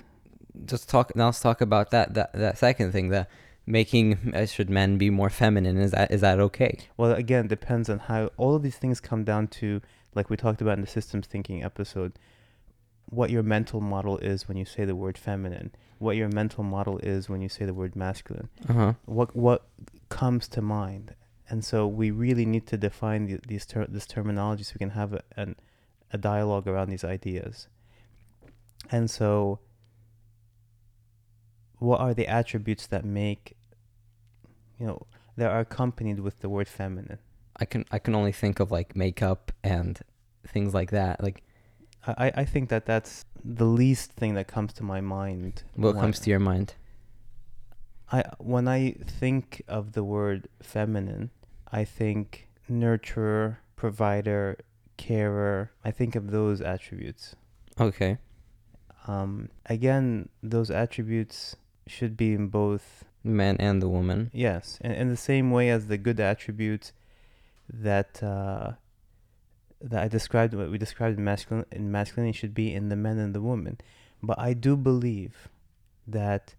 just 0.66 0.90
talk 0.90 1.16
now 1.16 1.26
let's 1.26 1.40
talk 1.40 1.62
about 1.62 1.92
that 1.92 2.14
that 2.16 2.34
that 2.34 2.58
second 2.58 2.92
thing, 2.92 3.10
the 3.10 3.28
making 3.66 4.34
uh, 4.34 4.46
should 4.46 4.70
men 4.70 4.98
be 4.98 5.10
more 5.10 5.30
feminine. 5.30 5.78
Is 5.78 5.92
that 5.92 6.12
is 6.12 6.22
that 6.22 6.40
okay? 6.40 6.78
Well, 6.98 7.12
again, 7.14 7.46
it 7.46 7.50
depends 7.50 7.90
on 7.90 8.00
how 8.00 8.30
all 8.38 8.56
of 8.56 8.64
these 8.64 8.78
things 8.78 9.00
come 9.00 9.24
down 9.24 9.48
to, 9.60 9.82
like 10.16 10.30
we 10.30 10.38
talked 10.38 10.62
about 10.62 10.76
in 10.78 10.82
the 10.82 10.88
systems 10.88 11.28
thinking 11.28 11.64
episode, 11.64 12.14
what 13.10 13.30
your 13.30 13.44
mental 13.44 13.82
model 13.82 14.18
is 14.20 14.48
when 14.48 14.58
you 14.58 14.66
say 14.66 14.86
the 14.86 14.96
word 14.96 15.18
feminine, 15.18 15.72
what 16.00 16.16
your 16.16 16.30
mental 16.30 16.64
model 16.64 16.98
is 17.00 17.30
when 17.30 17.42
you 17.42 17.50
say 17.50 17.66
the 17.66 17.74
word 17.74 17.96
masculine, 17.96 18.50
Uh-huh. 18.70 18.94
what 19.06 19.36
what 19.36 19.66
comes 20.10 20.48
to 20.50 20.62
mind, 20.62 21.14
and 21.50 21.64
so 21.64 21.88
we 21.88 22.12
really 22.12 22.46
need 22.46 22.68
to 22.68 22.78
define 22.78 23.26
the, 23.26 23.40
these 23.48 23.66
ter- 23.66 23.88
this 23.88 24.06
terminology 24.06 24.64
so 24.64 24.74
we 24.76 24.80
can 24.80 24.92
have 24.92 25.14
a, 25.14 25.22
an, 25.36 25.56
a 26.12 26.18
dialogue 26.18 26.68
around 26.68 26.90
these 26.90 27.04
ideas. 27.04 27.68
And 28.92 29.10
so, 29.10 29.60
what 31.80 32.00
are 32.00 32.14
the 32.14 32.28
attributes 32.28 32.88
that 32.88 33.06
make, 33.06 33.56
you 34.80 34.88
know, 34.88 35.08
that 35.36 35.52
are 35.52 35.60
accompanied 35.60 36.20
with 36.20 36.40
the 36.40 36.50
word 36.50 36.68
feminine? 36.68 37.20
I 37.60 37.66
can 37.66 37.86
I 37.92 38.00
can 38.00 38.14
only 38.16 38.32
think 38.32 38.60
of 38.60 38.72
like 38.72 38.96
makeup 38.96 39.52
and 39.64 40.00
things 40.48 40.74
like 40.74 40.92
that. 40.92 41.24
Like 41.24 41.44
I, 42.06 42.32
I 42.36 42.46
think 42.46 42.70
that 42.70 42.86
that's 42.86 43.26
the 43.44 43.66
least 43.66 44.12
thing 44.14 44.36
that 44.36 44.48
comes 44.48 44.74
to 44.74 44.84
my 44.84 45.02
mind. 45.02 45.64
what 45.76 45.96
when- 45.96 46.02
comes 46.02 46.20
to 46.20 46.30
your 46.30 46.40
mind? 46.40 46.76
I 48.12 48.24
when 48.38 48.68
I 48.68 48.92
think 48.92 49.62
of 49.68 49.92
the 49.94 50.04
word 50.04 50.48
feminine, 50.62 51.32
I 51.72 51.84
think 51.84 52.48
nurturer, 52.70 53.58
provider, 53.76 54.58
carer. 54.98 55.72
I 55.84 55.92
think 55.92 56.16
of 56.16 56.32
those 56.32 56.62
attributes. 56.62 57.36
Okay. 57.80 58.18
Um, 59.08 59.50
again, 59.66 60.30
those 60.44 60.70
attributes 60.70 61.56
should 61.86 62.18
be 62.18 62.34
in 62.34 62.48
both. 62.48 63.06
Man 63.24 63.58
and 63.60 63.82
the 63.82 63.90
woman. 63.90 64.30
Yes, 64.34 64.78
in, 64.82 64.92
in 64.92 65.10
the 65.10 65.18
same 65.18 65.52
way 65.52 65.70
as 65.70 65.88
the 65.88 65.98
good 65.98 66.20
attributes 66.20 66.94
that 67.70 68.24
uh, 68.24 68.72
that 69.82 70.04
I 70.04 70.08
described, 70.08 70.54
what 70.54 70.72
we 70.72 70.78
described 70.78 71.18
in 71.18 71.24
masculine 71.24 71.66
in 71.72 71.92
masculinity 71.92 72.38
should 72.38 72.54
be 72.54 72.74
in 72.74 72.90
the 72.90 72.96
men 72.96 73.18
and 73.18 73.36
the 73.36 73.42
woman. 73.42 73.80
But 74.24 74.40
I 74.40 74.54
do 74.54 74.76
believe 74.76 75.50
that, 76.08 76.56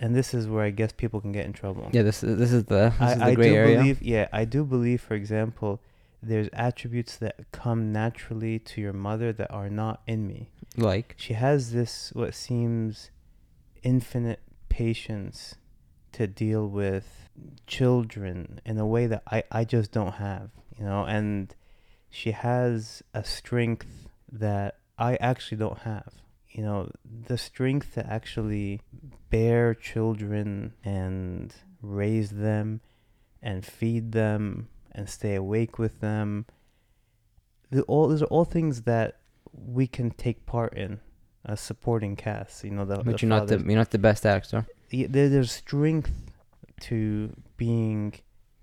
and 0.00 0.16
this 0.16 0.32
is 0.34 0.48
where 0.48 0.64
I 0.64 0.70
guess 0.70 0.92
people 0.92 1.20
can 1.20 1.30
get 1.30 1.44
in 1.46 1.52
trouble. 1.52 1.88
Yeah, 1.92 2.02
this 2.02 2.24
is 2.24 2.38
this 2.38 2.52
is 2.52 2.64
the 2.64 2.92
this 2.98 3.12
is 3.12 3.18
the 3.18 3.24
I, 3.24 3.28
I 3.30 3.34
gray 3.34 3.50
do 3.50 3.54
area. 3.54 3.76
believe, 3.78 4.02
yeah, 4.02 4.28
I 4.32 4.44
do 4.44 4.64
believe, 4.64 5.00
for 5.00 5.14
example, 5.14 5.80
there's 6.22 6.48
attributes 6.52 7.16
that 7.16 7.52
come 7.52 7.92
naturally 7.92 8.58
to 8.58 8.80
your 8.80 8.92
mother 8.94 9.32
that 9.34 9.50
are 9.50 9.68
not 9.68 10.02
in 10.06 10.26
me. 10.26 10.50
like 10.76 11.14
She 11.18 11.34
has 11.34 11.72
this 11.72 12.10
what 12.14 12.34
seems 12.34 13.10
infinite 13.82 14.40
patience 14.68 15.56
to 16.12 16.26
deal 16.26 16.66
with 16.66 17.28
children 17.66 18.60
in 18.64 18.78
a 18.78 18.86
way 18.86 19.06
that 19.06 19.22
I, 19.30 19.44
I 19.50 19.64
just 19.64 19.92
don't 19.92 20.14
have, 20.14 20.50
you 20.76 20.84
know, 20.84 21.04
and 21.04 21.54
she 22.10 22.32
has 22.32 23.02
a 23.14 23.22
strength 23.24 24.08
that 24.32 24.78
I 24.98 25.16
actually 25.16 25.58
don't 25.58 25.78
have. 25.80 26.12
You 26.50 26.64
know, 26.64 26.90
the 27.26 27.38
strength 27.38 27.94
to 27.94 28.06
actually 28.06 28.80
bear 29.30 29.74
children 29.74 30.74
and 30.84 31.54
raise 31.80 32.30
them 32.30 32.80
and 33.42 33.64
feed 33.64 34.12
them 34.12 34.68
and 34.92 35.08
stay 35.08 35.36
awake 35.36 35.78
with 35.78 36.00
them. 36.00 36.46
The, 37.70 37.82
all 37.82 38.08
those 38.08 38.22
are 38.22 38.26
all 38.26 38.44
things 38.44 38.82
that 38.82 39.20
we 39.52 39.86
can 39.86 40.10
take 40.10 40.44
part 40.44 40.76
in 40.76 41.00
as 41.44 41.60
supporting 41.60 42.16
cast. 42.16 42.64
You 42.64 42.72
know, 42.72 42.84
the, 42.84 42.96
but 42.96 43.04
the 43.04 43.18
you're 43.20 43.28
not 43.28 43.46
the 43.46 43.58
you're 43.58 43.78
not 43.78 43.90
the 43.90 43.98
best 43.98 44.26
actor. 44.26 44.66
There, 44.90 45.28
there's 45.28 45.52
strength 45.52 46.10
to 46.82 47.32
being 47.56 48.14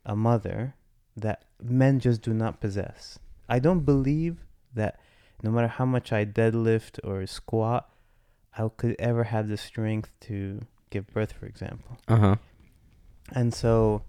a 0.06 0.16
mother 0.16 0.76
that 1.16 1.46
men 1.62 2.00
just 2.00 2.22
do 2.22 2.34
not 2.34 2.60
possess. 2.60 3.18
I 3.50 3.60
don't 3.60 3.82
believe 3.82 4.46
that 4.74 5.00
no 5.44 5.52
matter 5.52 5.68
how 5.68 5.86
much 5.86 6.12
I 6.12 6.26
deadlift 6.26 7.00
or 7.04 7.26
squat, 7.28 7.90
I 8.58 8.68
could 8.76 8.96
ever 8.98 9.26
have 9.26 9.48
the 9.48 9.58
strength 9.58 10.12
to 10.22 10.62
give 10.90 11.08
birth, 11.14 11.34
for 11.34 11.46
example. 11.46 11.98
Uh-huh. 12.08 12.38
And 13.32 13.54
so 13.54 14.04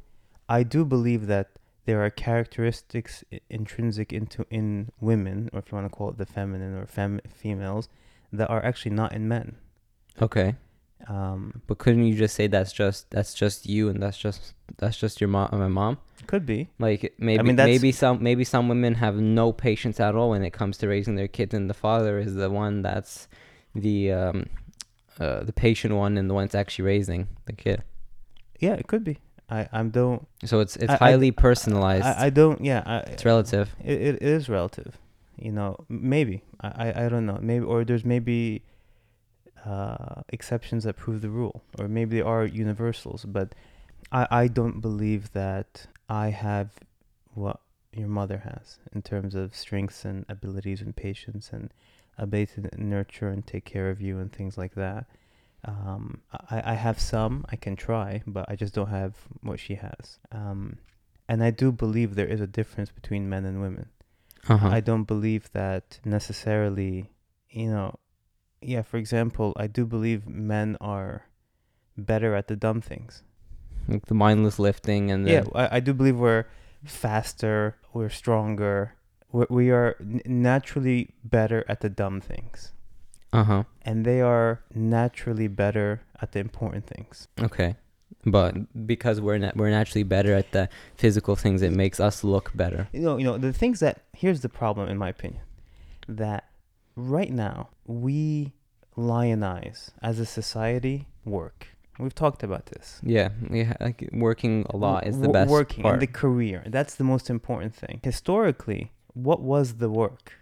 I 0.49 0.62
do 0.62 0.85
believe 0.85 1.26
that 1.26 1.50
there 1.85 2.04
are 2.04 2.11
characteristics 2.11 3.25
intrinsic 3.49 4.12
into 4.12 4.47
in 4.50 4.90
women, 5.00 5.50
or 5.52 5.61
if 5.61 5.70
you 5.70 5.76
want 5.76 5.90
to 5.90 5.97
call 5.97 6.11
it 6.11 6.18
the 6.18 6.26
feminine 6.26 6.75
or 6.75 6.87
fem- 6.87 7.20
females, 7.35 7.88
that 8.32 8.49
are 8.50 8.64
actually 8.64 8.94
not 8.94 9.12
in 9.12 9.26
men. 9.26 9.56
Okay. 10.20 10.56
Um, 11.06 11.62
But 11.66 11.78
couldn't 11.78 12.04
you 12.04 12.14
just 12.14 12.35
say 12.35 12.47
that's 12.47 12.73
just 12.73 13.11
that's 13.11 13.32
just 13.35 13.66
you 13.66 13.88
and 13.88 14.02
that's 14.02 14.18
just 14.18 14.54
that's 14.76 14.99
just 14.99 15.20
your 15.20 15.28
mom 15.28 15.49
my 15.52 15.68
mom? 15.68 15.99
Could 16.28 16.47
be. 16.47 16.68
Like 16.78 17.02
maybe 17.18 17.42
mean, 17.42 17.56
that's- 17.56 17.75
maybe 17.75 17.90
some 17.92 18.23
maybe 18.23 18.44
some 18.44 18.68
women 18.68 18.94
have 18.94 19.16
no 19.16 19.52
patience 19.52 19.99
at 20.06 20.14
all 20.14 20.30
when 20.30 20.44
it 20.44 20.52
comes 20.52 20.78
to 20.78 20.87
raising 20.88 21.16
their 21.16 21.28
kids 21.28 21.52
and 21.54 21.68
the 21.68 21.75
father 21.87 22.18
is 22.26 22.35
the 22.42 22.50
one 22.50 22.82
that's 22.82 23.26
the 23.75 24.12
um 24.12 24.47
uh 25.20 25.40
the 25.49 25.52
patient 25.52 25.92
one 25.94 26.16
and 26.18 26.28
the 26.30 26.35
one 26.35 26.44
that's 26.44 26.54
actually 26.62 26.85
raising 26.94 27.26
the 27.47 27.52
kid. 27.64 27.82
Yeah, 28.61 28.75
it 28.75 28.87
could 28.87 29.04
be. 29.11 29.16
I 29.50 29.61
I 29.73 29.82
don't. 29.99 30.23
So 30.44 30.61
it's 30.61 30.76
it's 30.76 30.90
I- 30.92 30.94
I- 31.00 31.11
highly 31.11 31.30
personalized. 31.32 32.04
I, 32.06 32.26
I 32.26 32.30
don't. 32.30 32.58
Yeah, 32.70 32.82
I, 32.87 32.97
it's 33.12 33.25
relative. 33.25 33.66
It, 33.82 33.99
it 34.08 34.16
is 34.23 34.49
relative. 34.49 34.92
You 35.47 35.52
know, 35.52 35.70
maybe 35.88 36.37
I, 36.61 36.68
I 36.85 37.04
I 37.04 37.08
don't 37.08 37.25
know. 37.30 37.38
Maybe 37.40 37.64
or 37.64 37.85
there's 37.88 38.04
maybe 38.04 38.62
uh, 39.64 40.23
exceptions 40.30 40.85
that 40.85 40.97
prove 40.97 41.20
the 41.20 41.30
rule, 41.30 41.62
or 41.78 41.88
maybe 41.88 42.16
there 42.18 42.26
are 42.26 42.44
universals. 42.44 43.25
But 43.25 43.54
I 44.12 44.26
I 44.42 44.49
don't 44.49 44.80
believe 44.80 45.32
that 45.32 45.87
I 46.09 46.31
have 46.31 46.71
what 47.35 47.61
your 47.93 48.09
mother 48.09 48.38
has 48.38 48.79
in 48.93 49.03
terms 49.03 49.35
of 49.35 49.55
strengths 49.55 50.05
and 50.05 50.25
abilities 50.29 50.81
and 50.81 50.95
patience 50.95 51.50
and 51.53 51.73
ability 52.17 52.62
to 52.62 52.83
nurture 52.83 53.29
and 53.29 53.47
take 53.47 53.65
care 53.65 53.91
of 53.91 54.00
you 54.00 54.19
and 54.19 54.33
things 54.33 54.59
like 54.59 54.75
that. 54.75 55.07
Um, 55.65 56.21
I, 56.50 56.73
I 56.73 56.75
have 56.75 57.00
some 57.00 57.45
I 57.50 57.57
can 57.57 57.77
try, 57.77 58.23
but 58.27 58.47
I 58.49 58.57
just 58.57 58.75
don't 58.75 58.91
have 58.91 59.15
what 59.43 59.61
she 59.61 59.75
has. 59.75 60.19
Um, 60.33 60.79
and 61.29 61.43
I 61.43 61.50
do 61.50 61.73
believe 61.73 62.15
there 62.15 62.27
is 62.27 62.41
a 62.41 62.47
difference 62.47 62.91
between 62.91 63.29
men 63.29 63.45
and 63.45 63.61
women. 63.61 63.88
Uh-huh. 64.49 64.69
I 64.69 64.81
don't 64.81 65.05
believe 65.05 65.50
that 65.53 66.00
necessarily, 66.05 67.11
you 67.50 67.71
know, 67.71 67.99
yeah, 68.61 68.83
for 68.83 68.97
example, 68.97 69.53
I 69.57 69.67
do 69.67 69.85
believe 69.85 70.27
men 70.27 70.77
are 70.81 71.27
better 71.97 72.35
at 72.35 72.49
the 72.49 72.57
dumb 72.57 72.81
things. 72.81 73.23
Like 73.88 74.07
the 74.07 74.14
mindless 74.14 74.59
lifting 74.59 75.11
and 75.11 75.26
the, 75.26 75.30
Yeah, 75.33 75.45
I, 75.54 75.76
I 75.76 75.80
do 75.80 75.92
believe 75.95 76.16
we're 76.18 76.45
faster, 76.85 77.76
we're 77.92 78.11
stronger, 78.11 78.95
we 79.33 79.45
we 79.50 79.71
are 79.71 79.97
n- 80.00 80.23
naturally 80.26 81.11
better 81.25 81.64
at 81.68 81.80
the 81.80 81.88
dumb 81.88 82.21
things. 82.21 82.73
uh-huh. 83.33 83.64
And 83.83 84.04
they 84.04 84.21
are 84.21 84.61
naturally 84.75 85.49
better 85.49 86.00
at 86.23 86.33
the 86.33 86.38
important 86.40 86.87
things. 86.87 87.28
Okay. 87.40 87.76
But 88.25 88.52
because 88.87 89.21
we're 89.21 89.38
na- 89.38 89.52
we're 89.54 89.71
naturally 89.71 90.02
better 90.16 90.33
at 90.35 90.52
the 90.52 90.68
physical 90.97 91.37
things, 91.37 91.62
it 91.62 91.73
makes 91.73 91.99
us 92.00 92.25
look 92.25 92.50
better. 92.54 92.88
You 92.92 93.00
know, 93.00 93.16
you 93.18 93.25
know, 93.25 93.38
the 93.38 93.52
things 93.52 93.80
that 93.80 93.97
here's 94.12 94.40
the 94.40 94.49
problem 94.49 94.88
in 94.88 94.99
my 94.99 95.09
opinion 95.16 95.42
that 96.09 96.45
right 96.97 97.33
now 97.33 97.68
we 97.87 98.52
lionize 98.97 99.90
as 100.02 100.18
a 100.18 100.26
society 100.26 101.07
work. 101.25 101.68
We've 101.99 102.14
talked 102.14 102.43
about 102.43 102.67
this. 102.67 103.00
Yeah, 103.02 103.31
yeah. 103.50 103.75
Like 103.81 104.09
working 104.12 104.64
a 104.71 104.76
lot 104.76 105.07
is 105.07 105.17
the 105.17 105.26
W- 105.26 105.33
best 105.33 105.50
working 105.50 105.83
part. 105.83 105.95
and 105.95 106.02
the 106.02 106.07
career. 106.07 106.62
That's 106.67 106.95
the 106.95 107.05
most 107.05 107.28
important 107.28 107.75
thing. 107.75 108.00
Historically, 108.05 108.93
what 109.14 109.40
was 109.40 109.75
the 109.75 109.90
work? 109.90 110.33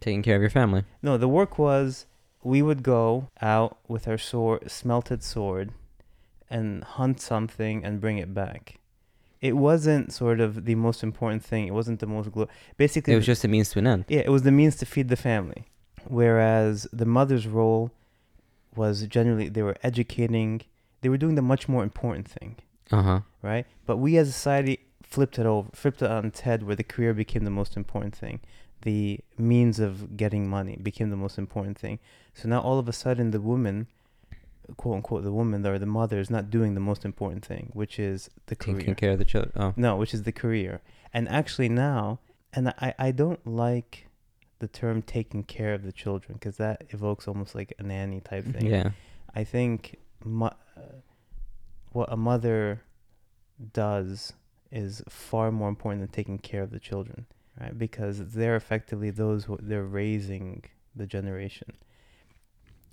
Taking 0.00 0.22
care 0.22 0.36
of 0.36 0.42
your 0.42 0.50
family. 0.50 0.84
No, 1.02 1.16
the 1.16 1.28
work 1.28 1.58
was 1.58 2.06
we 2.42 2.62
would 2.62 2.82
go 2.82 3.28
out 3.42 3.78
with 3.88 4.06
our 4.06 4.18
sword, 4.18 4.70
smelted 4.70 5.22
sword, 5.22 5.72
and 6.48 6.84
hunt 6.84 7.20
something 7.20 7.84
and 7.84 8.00
bring 8.00 8.18
it 8.18 8.32
back. 8.34 8.76
It 9.40 9.56
wasn't 9.56 10.12
sort 10.12 10.38
of 10.38 10.66
the 10.66 10.74
most 10.74 11.02
important 11.02 11.42
thing. 11.42 11.66
It 11.66 11.72
wasn't 11.74 11.98
the 12.00 12.06
most 12.06 12.30
glo- 12.30 12.48
basically. 12.76 13.14
It 13.14 13.16
was 13.16 13.26
just 13.26 13.42
a 13.44 13.48
means 13.48 13.70
to 13.70 13.78
an 13.78 13.86
end. 13.86 14.04
yeah, 14.08 14.20
it 14.20 14.30
was 14.30 14.42
the 14.42 14.52
means 14.52 14.76
to 14.76 14.86
feed 14.86 15.08
the 15.08 15.16
family. 15.16 15.64
Whereas 16.06 16.86
the 16.92 17.06
mother's 17.06 17.46
role 17.46 17.90
was 18.76 19.06
generally 19.06 19.48
they 19.48 19.62
were 19.62 19.76
educating. 19.82 20.60
They 21.00 21.08
were 21.08 21.16
doing 21.18 21.34
the 21.34 21.42
much 21.42 21.68
more 21.68 21.82
important 21.82 22.28
thing 22.28 22.56
Uh 22.90 23.02
huh. 23.02 23.20
right? 23.42 23.66
But 23.86 23.96
we 23.98 24.16
as 24.18 24.28
a 24.28 24.32
society 24.32 24.80
flipped 25.02 25.38
it 25.38 25.46
over, 25.46 25.68
flipped 25.74 26.02
it 26.02 26.10
on 26.10 26.24
its 26.26 26.40
head, 26.40 26.62
where 26.62 26.76
the 26.76 26.84
career 26.84 27.14
became 27.14 27.44
the 27.44 27.50
most 27.50 27.76
important 27.76 28.14
thing, 28.14 28.40
the 28.82 29.20
means 29.36 29.78
of 29.80 30.16
getting 30.16 30.48
money 30.48 30.76
became 30.82 31.10
the 31.10 31.16
most 31.16 31.36
important 31.38 31.78
thing. 31.78 31.98
So 32.34 32.48
now 32.48 32.60
all 32.60 32.78
of 32.78 32.88
a 32.88 32.92
sudden, 32.92 33.30
the 33.30 33.40
woman, 33.40 33.86
quote 34.76 34.96
unquote, 34.96 35.24
the 35.24 35.32
woman 35.32 35.66
or 35.66 35.78
the 35.78 35.86
mother 35.86 36.18
is 36.20 36.30
not 36.30 36.48
doing 36.50 36.74
the 36.74 36.80
most 36.80 37.04
important 37.04 37.44
thing, 37.44 37.70
which 37.74 37.98
is 37.98 38.30
the 38.46 38.54
Taking 38.54 38.94
care 38.94 39.12
of 39.12 39.18
the 39.18 39.24
children. 39.24 39.52
Oh. 39.56 39.74
No, 39.76 39.96
which 39.96 40.14
is 40.14 40.22
the 40.22 40.32
career. 40.32 40.80
And 41.12 41.28
actually 41.28 41.68
now, 41.68 42.20
and 42.52 42.68
I, 42.68 42.94
I 42.98 43.10
don't 43.10 43.44
like 43.46 44.06
the 44.60 44.68
term 44.68 45.02
taking 45.02 45.42
care 45.42 45.74
of 45.74 45.82
the 45.82 45.92
children 45.92 46.34
because 46.34 46.56
that 46.58 46.84
evokes 46.90 47.26
almost 47.26 47.54
like 47.54 47.72
a 47.78 47.82
nanny 47.82 48.20
type 48.20 48.44
thing. 48.44 48.66
Yeah. 48.66 48.90
I 49.34 49.44
think 49.44 49.98
mo- 50.24 50.56
uh, 50.76 51.00
what 51.92 52.12
a 52.12 52.16
mother 52.16 52.82
does 53.72 54.32
is 54.70 55.02
far 55.08 55.50
more 55.50 55.68
important 55.68 56.02
than 56.02 56.10
taking 56.10 56.38
care 56.38 56.62
of 56.62 56.70
the 56.70 56.78
children, 56.78 57.26
right? 57.60 57.76
Because 57.76 58.32
they're 58.32 58.56
effectively 58.56 59.10
those 59.10 59.44
who 59.44 59.58
they're 59.60 59.84
raising 59.84 60.64
the 60.94 61.06
generation. 61.06 61.72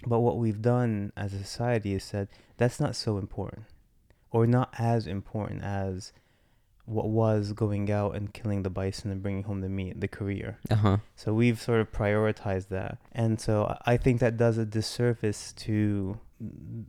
But 0.06 0.20
what 0.20 0.38
we've 0.38 0.62
done 0.62 1.12
as 1.16 1.34
a 1.34 1.40
society 1.40 1.94
is 1.94 2.04
said 2.04 2.28
that's 2.58 2.80
not 2.80 2.96
so 2.96 3.18
important, 3.18 3.66
or 4.32 4.46
not 4.46 4.74
as 4.78 5.08
important 5.08 5.64
as 5.64 6.14
what 6.86 7.10
was 7.10 7.52
going 7.52 7.92
out 7.92 8.16
and 8.16 8.34
killing 8.34 8.64
the 8.64 8.70
bison 8.70 9.12
and 9.12 9.22
bringing 9.22 9.44
home 9.44 9.60
the 9.60 9.70
meat, 9.70 10.00
the 10.00 10.08
career. 10.08 10.58
Uh 10.70 10.76
huh. 10.76 10.98
So 11.16 11.34
we've 11.34 11.62
sort 11.62 11.82
of 11.82 11.92
prioritized 11.92 12.70
that. 12.70 12.98
And 13.12 13.42
so 13.42 13.78
I 13.86 13.98
think 13.98 14.22
that 14.22 14.38
does 14.38 14.58
a 14.58 14.66
disservice 14.66 15.52
to 15.54 16.18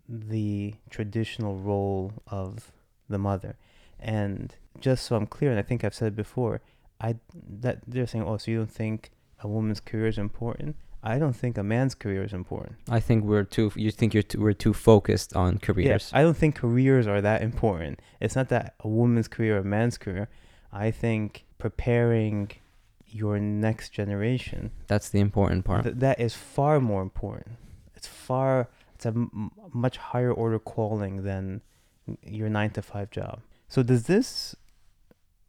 the 0.08 0.74
traditional 0.90 1.56
role 1.56 2.12
of 2.26 2.72
the 3.08 3.18
mother. 3.18 3.56
And 4.00 4.54
just 4.80 5.04
so 5.04 5.16
I'm 5.16 5.26
clear, 5.26 5.50
and 5.50 5.58
I 5.58 5.62
think 5.62 5.84
I've 5.84 5.94
said 5.94 6.08
it 6.08 6.16
before, 6.16 6.61
I 7.00 7.16
that 7.61 7.80
they're 7.87 8.06
saying, 8.06 8.24
oh, 8.24 8.37
so 8.37 8.50
you 8.50 8.58
don't 8.58 8.70
think 8.70 9.11
a 9.42 9.48
woman's 9.48 9.80
career 9.80 10.06
is 10.06 10.18
important? 10.18 10.76
I 11.02 11.18
don't 11.18 11.34
think 11.34 11.56
a 11.56 11.62
man's 11.62 11.94
career 11.94 12.24
is 12.24 12.32
important. 12.32 12.76
I 12.88 13.00
think 13.00 13.24
we're 13.24 13.44
too. 13.44 13.72
You 13.76 13.90
think 13.90 14.14
you're 14.14 14.22
too, 14.22 14.40
we're 14.40 14.52
too 14.52 14.74
focused 14.74 15.34
on 15.37 15.58
careers. 15.58 16.11
Yeah, 16.12 16.18
I 16.18 16.22
don't 16.22 16.37
think 16.37 16.56
careers 16.56 17.06
are 17.06 17.20
that 17.20 17.42
important. 17.42 18.00
It's 18.20 18.34
not 18.34 18.48
that 18.48 18.74
a 18.80 18.88
woman's 18.88 19.28
career 19.28 19.56
or 19.56 19.61
a 19.61 19.64
man's 19.64 19.96
career. 19.96 20.28
I 20.72 20.90
think 20.90 21.44
preparing 21.58 22.50
your 23.06 23.38
next 23.38 23.90
generation 23.90 24.70
That's 24.87 25.08
the 25.08 25.20
important 25.20 25.64
part. 25.64 25.84
Th- 25.84 25.96
that 25.96 26.20
is 26.20 26.34
far 26.34 26.80
more 26.80 27.02
important. 27.02 27.56
It's 27.94 28.06
far. 28.06 28.68
It's 28.98 29.06
a 29.06 29.11
m- 29.11 29.52
much 29.72 29.96
higher 29.96 30.32
order 30.32 30.58
calling 30.58 31.22
than 31.22 31.61
your 32.26 32.48
nine 32.48 32.70
to 32.70 32.82
five 32.82 33.12
job. 33.12 33.42
So 33.68 33.84
does 33.84 34.08
this 34.08 34.56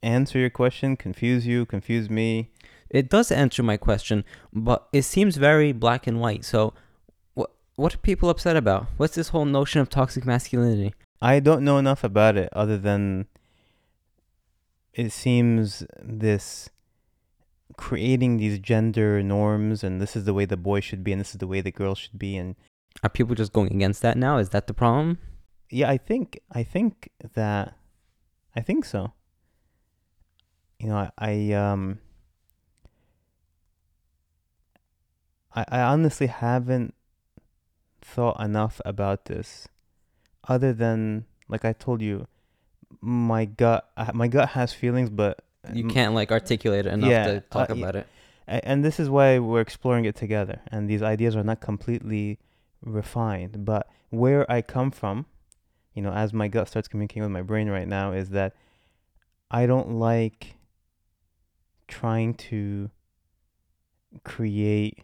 answer 0.03 0.37
your 0.37 0.51
question? 0.51 0.95
Confuse 0.95 1.47
you? 1.47 1.65
Confuse 1.65 2.11
me? 2.11 2.51
It 2.91 3.09
does 3.09 3.31
answer 3.31 3.63
my 3.63 3.75
question, 3.75 4.23
but 4.53 4.87
it 4.93 5.01
seems 5.01 5.37
very 5.37 5.71
black 5.71 6.05
and 6.05 6.19
white. 6.19 6.45
So, 6.45 6.75
what 7.33 7.49
what 7.75 7.95
are 7.95 7.97
people 7.97 8.29
upset 8.29 8.55
about? 8.55 8.85
What's 8.97 9.15
this 9.15 9.29
whole 9.29 9.45
notion 9.45 9.81
of 9.81 9.89
toxic 9.89 10.27
masculinity? 10.27 10.93
I 11.19 11.39
don't 11.39 11.63
know 11.63 11.79
enough 11.79 12.03
about 12.03 12.37
it 12.37 12.49
other 12.53 12.77
than 12.77 13.25
it 14.93 15.11
seems 15.11 15.83
this 15.99 16.69
creating 17.77 18.37
these 18.37 18.59
gender 18.59 19.23
norms 19.23 19.83
and 19.83 19.99
this 19.99 20.15
is 20.15 20.25
the 20.25 20.35
way 20.35 20.45
the 20.45 20.57
boy 20.57 20.79
should 20.81 21.03
be 21.03 21.11
and 21.11 21.19
this 21.19 21.31
is 21.31 21.39
the 21.39 21.47
way 21.47 21.61
the 21.61 21.71
girl 21.71 21.95
should 21.95 22.19
be 22.19 22.37
and 22.37 22.55
Are 23.03 23.09
people 23.09 23.35
just 23.35 23.53
going 23.53 23.71
against 23.73 24.01
that 24.01 24.17
now? 24.17 24.37
Is 24.37 24.49
that 24.49 24.67
the 24.67 24.73
problem? 24.73 25.19
Yeah, 25.69 25.89
I 25.89 25.97
think 25.97 26.39
I 26.51 26.63
think 26.63 27.09
that 27.33 27.75
I 28.55 28.61
think 28.61 28.85
so. 28.85 29.13
You 30.79 30.87
know, 30.89 30.95
I, 30.97 31.11
I 31.17 31.53
um 31.53 31.99
I 35.55 35.65
I 35.67 35.81
honestly 35.81 36.27
haven't 36.27 36.93
thought 38.01 38.39
enough 38.41 38.81
about 38.85 39.25
this 39.25 39.67
other 40.47 40.73
than 40.73 41.25
like 41.47 41.63
I 41.63 41.73
told 41.73 42.01
you 42.01 42.27
my 43.01 43.45
gut 43.45 43.89
my 44.13 44.27
gut 44.27 44.49
has 44.49 44.73
feelings 44.73 45.09
but 45.09 45.43
You 45.73 45.87
can't 45.87 46.15
like 46.15 46.31
articulate 46.31 46.85
it 46.87 46.93
enough 46.93 47.09
yeah, 47.09 47.25
to 47.25 47.41
talk 47.41 47.69
uh, 47.69 47.73
about 47.75 47.95
it. 47.95 48.07
and 48.47 48.83
this 48.83 48.99
is 48.99 49.09
why 49.09 49.37
we're 49.37 49.61
exploring 49.61 50.05
it 50.05 50.15
together 50.15 50.61
and 50.71 50.89
these 50.89 51.03
ideas 51.03 51.35
are 51.35 51.43
not 51.43 51.59
completely 51.59 52.39
refined 52.81 53.63
but 53.65 53.87
where 54.09 54.49
i 54.51 54.61
come 54.61 54.89
from 54.91 55.25
you 55.93 56.01
know 56.01 56.11
as 56.11 56.33
my 56.33 56.47
gut 56.47 56.67
starts 56.67 56.87
communicating 56.87 57.23
with 57.23 57.31
my 57.31 57.41
brain 57.41 57.69
right 57.69 57.87
now 57.87 58.11
is 58.11 58.29
that 58.29 58.53
i 59.51 59.65
don't 59.65 59.91
like 59.91 60.55
trying 61.87 62.33
to 62.33 62.89
create 64.23 64.99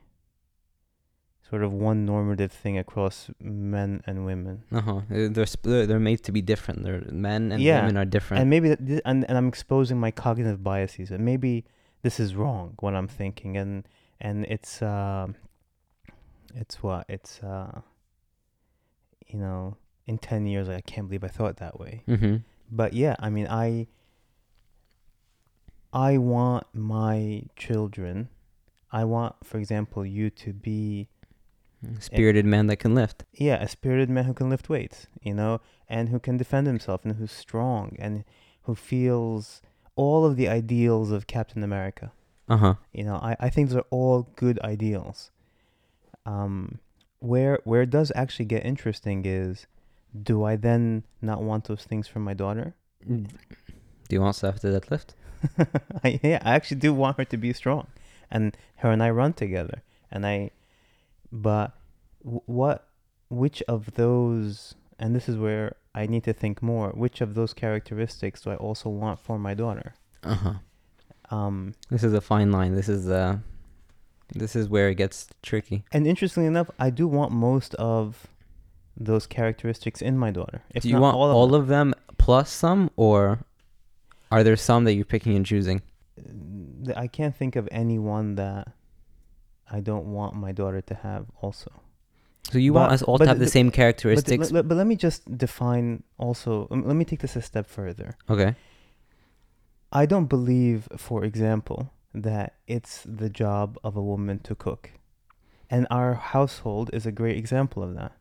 sort 1.48 1.64
of 1.64 1.72
one 1.72 2.06
normative 2.06 2.52
thing 2.52 2.78
across 2.78 3.30
men 3.40 4.02
and 4.08 4.26
women 4.26 4.64
Uh 4.72 4.82
huh. 4.82 5.02
They're 5.10 5.46
sp- 5.46 5.86
they're 5.88 6.00
made 6.00 6.24
to 6.24 6.32
be 6.32 6.42
different. 6.42 6.84
They're 6.84 7.02
men 7.12 7.52
and 7.52 7.62
Yeah, 7.62 7.82
women 7.82 7.98
are 7.98 8.06
different. 8.06 8.42
and 8.42 8.50
maybe 8.50 8.74
thi- 8.76 9.02
and, 9.06 9.26
and 9.30 9.38
i'm 9.38 9.48
exposing 9.48 10.00
my 10.00 10.10
cognitive 10.12 10.64
biases 10.64 11.12
and 11.12 11.24
maybe 11.24 11.66
this 12.02 12.20
is 12.20 12.36
wrong 12.36 12.74
what 12.80 12.96
i'm 12.96 13.08
thinking 13.08 13.58
and 13.58 13.88
and 14.20 14.46
it's 14.46 14.82
um 14.82 15.36
it's 16.54 16.82
what 16.84 17.06
it's 17.10 17.42
uh 17.42 17.82
you 19.28 19.40
know 19.40 19.78
in 20.06 20.18
10 20.18 20.46
years 20.46 20.70
i 20.70 20.82
can't 20.82 21.08
believe 21.08 21.24
i 21.24 21.28
thought 21.28 21.58
that 21.58 21.80
way 21.80 22.04
mm-hmm. 22.08 22.38
but 22.72 22.94
yeah 22.94 23.16
i 23.20 23.30
mean 23.30 23.48
i 23.48 23.88
i 25.92 26.18
want 26.18 26.66
my 26.74 27.44
children 27.56 28.30
i 28.92 29.04
want 29.04 29.36
for 29.44 29.58
example 29.58 30.06
you 30.06 30.30
to 30.30 30.54
be 30.54 31.08
Spirited 32.00 32.46
man 32.46 32.68
that 32.68 32.78
can 32.78 32.96
lift. 32.96 33.26
yeah, 33.34 33.62
a 33.62 33.68
spirited 33.68 34.10
man 34.10 34.26
who 34.26 34.34
can 34.34 34.50
lift 34.50 34.70
weights, 34.70 35.08
you 35.22 35.34
know, 35.34 35.62
and 35.88 36.10
who 36.10 36.20
can 36.20 36.38
defend 36.38 36.68
himself 36.68 37.06
and 37.06 37.16
who's 37.16 37.32
strong 37.32 37.96
and 38.00 38.24
who 38.64 38.76
feels 38.76 39.62
all 39.96 40.26
of 40.26 40.36
the 40.36 40.48
ideals 40.48 41.12
of 41.12 41.28
Captain 41.28 41.64
America. 41.64 42.12
Uh 42.48 42.58
huh. 42.58 42.74
You 42.92 43.04
know, 43.04 43.16
I, 43.16 43.36
I 43.40 43.50
think 43.50 43.70
those 43.70 43.78
are 43.78 43.86
all 43.90 44.30
good 44.36 44.60
ideals. 44.62 45.32
Um, 46.26 46.80
where 47.20 47.60
where 47.64 47.84
it 47.84 47.90
does 47.90 48.12
actually 48.16 48.46
get 48.46 48.66
interesting 48.66 49.26
is, 49.26 49.68
do 50.24 50.44
I 50.44 50.56
then 50.56 51.04
not 51.22 51.42
want 51.42 51.66
those 51.66 51.84
things 51.84 52.08
for 52.08 52.20
my 52.20 52.34
daughter? 52.34 52.76
Do 53.08 53.28
you 54.10 54.22
want 54.22 54.36
Steph 54.36 54.60
to 54.62 54.68
deadlift? 54.68 55.14
I, 56.04 56.20
yeah, 56.24 56.42
I 56.44 56.56
actually 56.56 56.80
do 56.80 56.94
want 56.94 57.18
her 57.18 57.26
to 57.26 57.38
be 57.38 57.54
strong, 57.54 57.88
and 58.32 58.56
her 58.78 58.92
and 58.92 59.04
I 59.04 59.10
run 59.10 59.34
together. 59.34 59.84
And 60.12 60.26
I, 60.26 60.52
but 61.32 61.74
what, 62.22 62.88
which 63.30 63.62
of 63.68 63.96
those, 63.96 64.76
and 64.98 65.16
this 65.16 65.28
is 65.28 65.36
where 65.38 65.76
I 65.94 66.08
need 66.08 66.24
to 66.24 66.34
think 66.34 66.62
more. 66.62 66.90
Which 66.90 67.22
of 67.22 67.36
those 67.36 67.54
characteristics 67.54 68.42
do 68.42 68.52
I 68.52 68.56
also 68.56 68.90
want 68.90 69.20
for 69.20 69.38
my 69.38 69.54
daughter? 69.54 69.96
Uh 70.24 70.36
huh. 70.36 70.54
Um, 71.36 71.74
This 71.90 72.04
is 72.04 72.14
a 72.14 72.22
fine 72.22 72.52
line. 72.52 72.76
This 72.76 72.90
is 72.90 73.10
uh, 73.10 73.38
this 74.34 74.56
is 74.56 74.68
where 74.70 74.90
it 74.90 74.96
gets 74.96 75.28
tricky. 75.44 75.84
and 75.92 76.08
interestingly 76.08 76.48
enough, 76.48 76.70
I 76.80 76.90
do 76.90 77.08
want 77.08 77.32
most 77.32 77.76
of 77.76 78.28
those 78.98 79.28
characteristics 79.28 80.02
in 80.02 80.18
my 80.18 80.32
daughter. 80.32 80.62
If 80.74 80.84
Do 80.84 80.90
you 80.90 80.96
not 80.96 81.02
want 81.02 81.16
all, 81.18 81.32
all, 81.32 81.56
of, 81.56 81.64
of 81.64 81.68
them 81.68 81.94
plus 82.18 82.50
some, 82.50 82.90
or 82.96 83.40
are 84.32 84.44
there 84.44 84.56
some 84.56 84.86
that 84.86 84.94
you're 84.94 85.06
picking 85.06 85.36
and 85.36 85.46
choosing? 85.46 85.82
I 86.96 87.08
can't 87.08 87.36
think 87.36 87.56
of 87.56 87.68
anyone 87.72 88.36
that 88.36 88.70
I 89.70 89.80
don't 89.82 90.06
want 90.08 90.36
my 90.36 90.52
daughter 90.54 90.82
to 90.82 90.94
have 90.96 91.26
also. 91.42 91.72
So 92.52 92.58
you 92.58 92.72
But- 92.74 92.80
want 92.80 92.92
us 92.94 93.02
all 93.02 93.18
to 93.18 93.26
have 93.28 93.40
the 93.40 93.46
the- 93.46 93.52
same 93.52 93.70
characteristics? 93.72 94.52
let, 94.52 94.68
but 94.68 94.78
let 94.78 94.88
me 94.88 94.96
just 94.96 95.38
define 95.38 96.04
also. 96.18 96.68
um, 96.72 96.86
Let 96.88 96.96
me 96.96 97.04
take 97.06 97.20
this 97.20 97.36
a 97.36 97.42
step 97.42 97.68
further. 97.68 98.16
okay. 98.30 98.56
I 99.92 100.06
don't 100.06 100.26
believe, 100.28 100.88
for 100.98 101.24
example, 101.24 101.90
that 102.24 102.56
it's 102.68 103.04
the 103.06 103.30
job 103.30 103.78
of 103.84 103.96
a 103.96 104.02
woman 104.02 104.40
to 104.40 104.56
cook. 104.56 104.92
And 105.70 105.88
our 105.90 106.14
household 106.14 106.90
is 106.94 107.06
a 107.06 107.12
great 107.12 107.38
example 107.38 107.82
of 107.84 107.96
that. 107.96 108.14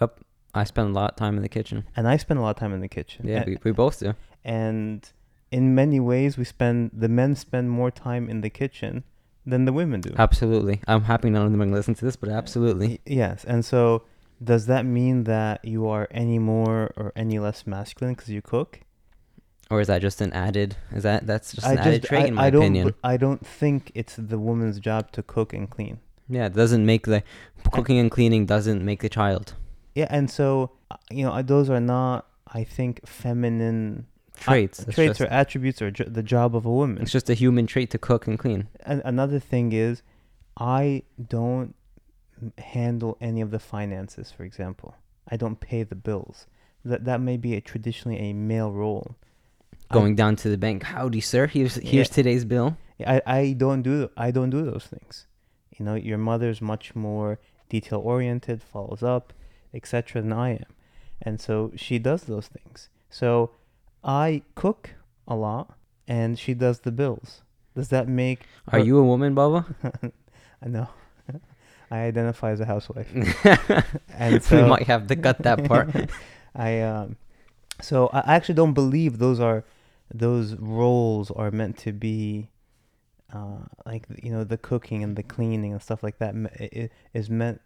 Yep. 0.00 0.20
I 0.54 0.64
spend 0.64 0.90
a 0.90 0.92
lot 0.92 1.12
of 1.12 1.16
time 1.16 1.36
in 1.36 1.42
the 1.42 1.48
kitchen. 1.48 1.84
And 1.96 2.06
I 2.08 2.16
spend 2.16 2.38
a 2.38 2.42
lot 2.42 2.50
of 2.50 2.56
time 2.56 2.72
in 2.72 2.80
the 2.80 2.88
kitchen. 2.88 3.26
Yeah, 3.26 3.42
A- 3.42 3.46
we, 3.46 3.58
we 3.64 3.72
both 3.72 4.00
do. 4.00 4.14
and 4.44 5.08
in 5.50 5.74
many 5.74 5.98
ways 5.98 6.36
we 6.38 6.44
spend 6.44 6.90
the 6.92 7.08
men 7.08 7.34
spend 7.34 7.70
more 7.70 7.90
time 7.90 8.28
in 8.28 8.40
the 8.40 8.50
kitchen 8.50 9.02
than 9.44 9.64
the 9.64 9.72
women 9.72 10.00
do. 10.00 10.14
Absolutely. 10.16 10.80
I'm 10.86 11.02
happy 11.04 11.28
none 11.30 11.44
of 11.46 11.50
them 11.52 11.62
are 11.62 11.66
listen 11.66 11.94
to 11.94 12.04
this, 12.04 12.14
but 12.16 12.28
absolutely. 12.28 13.00
Yes. 13.04 13.44
And 13.44 13.64
so 13.64 14.04
does 14.42 14.66
that 14.66 14.84
mean 14.86 15.24
that 15.24 15.64
you 15.64 15.88
are 15.88 16.06
any 16.12 16.38
more 16.38 16.92
or 16.96 17.12
any 17.16 17.38
less 17.40 17.66
masculine 17.66 18.14
because 18.14 18.28
you 18.30 18.42
cook? 18.42 18.80
Or 19.70 19.80
is 19.80 19.86
that 19.86 20.02
just 20.02 20.20
an 20.20 20.32
added? 20.32 20.76
Is 20.92 21.04
that 21.04 21.26
that's 21.26 21.52
just 21.54 21.66
I 21.66 21.72
an 21.72 21.78
added 21.78 22.02
trait 22.02 22.24
I, 22.24 22.26
in 22.26 22.34
my 22.34 22.46
I 22.46 22.50
don't 22.50 22.62
opinion? 22.62 22.94
I 23.04 23.16
don't 23.16 23.46
think 23.46 23.92
it's 23.94 24.16
the 24.16 24.38
woman's 24.38 24.80
job 24.80 25.12
to 25.12 25.22
cook 25.22 25.52
and 25.52 25.70
clean. 25.70 26.00
yeah, 26.28 26.46
it 26.46 26.54
doesn't 26.54 26.84
make 26.84 27.06
the 27.06 27.22
cooking 27.72 27.98
and 27.98 28.10
cleaning 28.10 28.46
doesn't 28.46 28.84
make 28.84 29.00
the 29.00 29.08
child 29.08 29.54
Yeah, 29.94 30.08
and 30.10 30.30
so 30.30 30.72
uh, 30.90 30.96
you 31.10 31.24
know, 31.24 31.32
uh, 31.32 31.42
those 31.42 31.70
are 31.70 31.80
not 31.80 32.26
I 32.48 32.64
think 32.64 33.06
feminine 33.06 34.06
traits. 34.36 34.80
uh, 34.80 34.90
traits 34.90 35.18
just, 35.18 35.20
or 35.20 35.26
attributes 35.26 35.80
or 35.80 35.90
jo- 35.92 36.04
the 36.18 36.22
job 36.22 36.56
of 36.56 36.66
a 36.66 36.70
woman. 36.70 37.02
it's 37.02 37.12
just 37.12 37.30
a 37.30 37.34
human 37.34 37.66
trait 37.66 37.90
to 37.90 37.98
cook 37.98 38.26
and 38.26 38.38
clean. 38.38 38.66
And 38.84 39.00
another 39.04 39.38
thing 39.38 39.72
is, 39.72 40.02
I 40.56 41.02
don't 41.36 41.74
handle 42.58 43.16
any 43.20 43.40
of 43.40 43.50
the 43.50 43.58
finances. 43.60 44.32
For 44.36 44.44
example, 44.44 44.94
I 45.28 45.36
don't 45.36 45.60
pay 45.60 45.82
the 45.84 45.94
bills. 45.94 46.46
That 46.84 47.04
that 47.04 47.20
may 47.20 47.36
be 47.36 47.54
a 47.54 47.60
traditionally 47.60 48.18
a 48.18 48.32
male 48.32 48.72
role. 48.72 49.16
I- 49.90 49.94
Going 49.94 50.14
down 50.14 50.36
to 50.36 50.48
the 50.48 50.58
bank, 50.58 50.82
howdy 50.84 51.20
sir, 51.20 51.46
here's 51.46 51.74
here's 51.76 52.08
Yeah. 52.08 52.14
today's 52.14 52.44
bill. 52.44 52.76
I, 53.06 53.22
I 53.26 53.52
don't 53.56 53.82
do 53.82 54.10
I 54.16 54.30
don't 54.30 54.50
do 54.50 54.62
those 54.64 54.84
things. 54.86 55.26
You 55.76 55.84
know, 55.84 55.94
your 55.94 56.18
mother's 56.18 56.60
much 56.60 56.94
more 56.94 57.38
detail 57.68 58.00
oriented, 58.00 58.62
follows 58.62 59.02
up, 59.02 59.32
etc. 59.72 60.20
than 60.22 60.32
I 60.32 60.50
am, 60.50 60.66
and 61.22 61.40
so 61.40 61.72
she 61.76 61.98
does 61.98 62.24
those 62.24 62.46
things. 62.48 62.88
So 63.08 63.50
I 64.04 64.42
cook 64.54 64.90
a 65.26 65.34
lot, 65.34 65.74
and 66.06 66.38
she 66.38 66.52
does 66.54 66.80
the 66.80 66.92
bills. 66.92 67.42
Does 67.74 67.88
that 67.88 68.06
make? 68.08 68.40
Are 68.68 68.78
you 68.78 68.98
a 68.98 69.02
woman, 69.04 69.34
Baba? 69.34 69.64
I 70.62 70.68
know. 70.68 70.88
I 71.90 72.00
identify 72.02 72.50
as 72.52 72.60
a 72.60 72.66
housewife, 72.66 73.08
we 73.14 73.24
and 74.14 74.42
so 74.42 74.66
might 74.68 74.86
have 74.86 75.06
to 75.08 75.16
cut 75.16 75.38
that 75.42 75.64
part. 75.64 75.88
I 76.54 76.80
um, 76.82 77.16
so 77.80 78.08
I 78.12 78.20
I 78.20 78.34
actually 78.36 78.56
don't 78.56 78.74
believe 78.74 79.18
those 79.18 79.40
are 79.40 79.64
those 80.12 80.54
roles 80.56 81.30
are 81.30 81.50
meant 81.50 81.76
to 81.78 81.92
be, 81.92 82.48
uh, 83.32 83.58
like 83.86 84.06
you 84.22 84.30
know 84.32 84.44
the 84.44 84.58
cooking 84.58 85.02
and 85.04 85.16
the 85.16 85.22
cleaning 85.22 85.72
and 85.72 85.82
stuff 85.82 86.02
like 86.02 86.18
that 86.18 86.34
me- 86.34 86.50
i- 86.58 86.70
i- 86.82 86.90
is 87.14 87.30
meant 87.30 87.60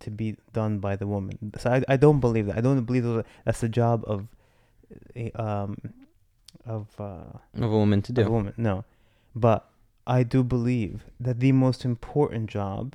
to 0.00 0.10
be 0.10 0.36
done 0.52 0.78
by 0.78 0.96
the 0.96 1.06
woman. 1.06 1.52
So 1.58 1.70
I 1.70 1.84
I 1.88 1.96
don't 1.96 2.20
believe 2.20 2.46
that. 2.46 2.56
I 2.58 2.60
don't 2.60 2.84
believe 2.84 3.04
are, 3.06 3.24
that's 3.44 3.60
the 3.60 3.68
job 3.68 4.04
of, 4.06 4.28
a- 5.16 5.32
um, 5.32 5.76
of 6.64 6.88
uh, 7.00 7.38
of 7.54 7.62
a 7.62 7.68
woman 7.68 8.02
to 8.02 8.12
do. 8.12 8.22
a 8.26 8.30
woman. 8.30 8.54
No, 8.56 8.84
but 9.34 9.68
I 10.06 10.22
do 10.22 10.42
believe 10.44 11.04
that 11.20 11.40
the 11.40 11.52
most 11.52 11.84
important 11.84 12.48
job 12.50 12.94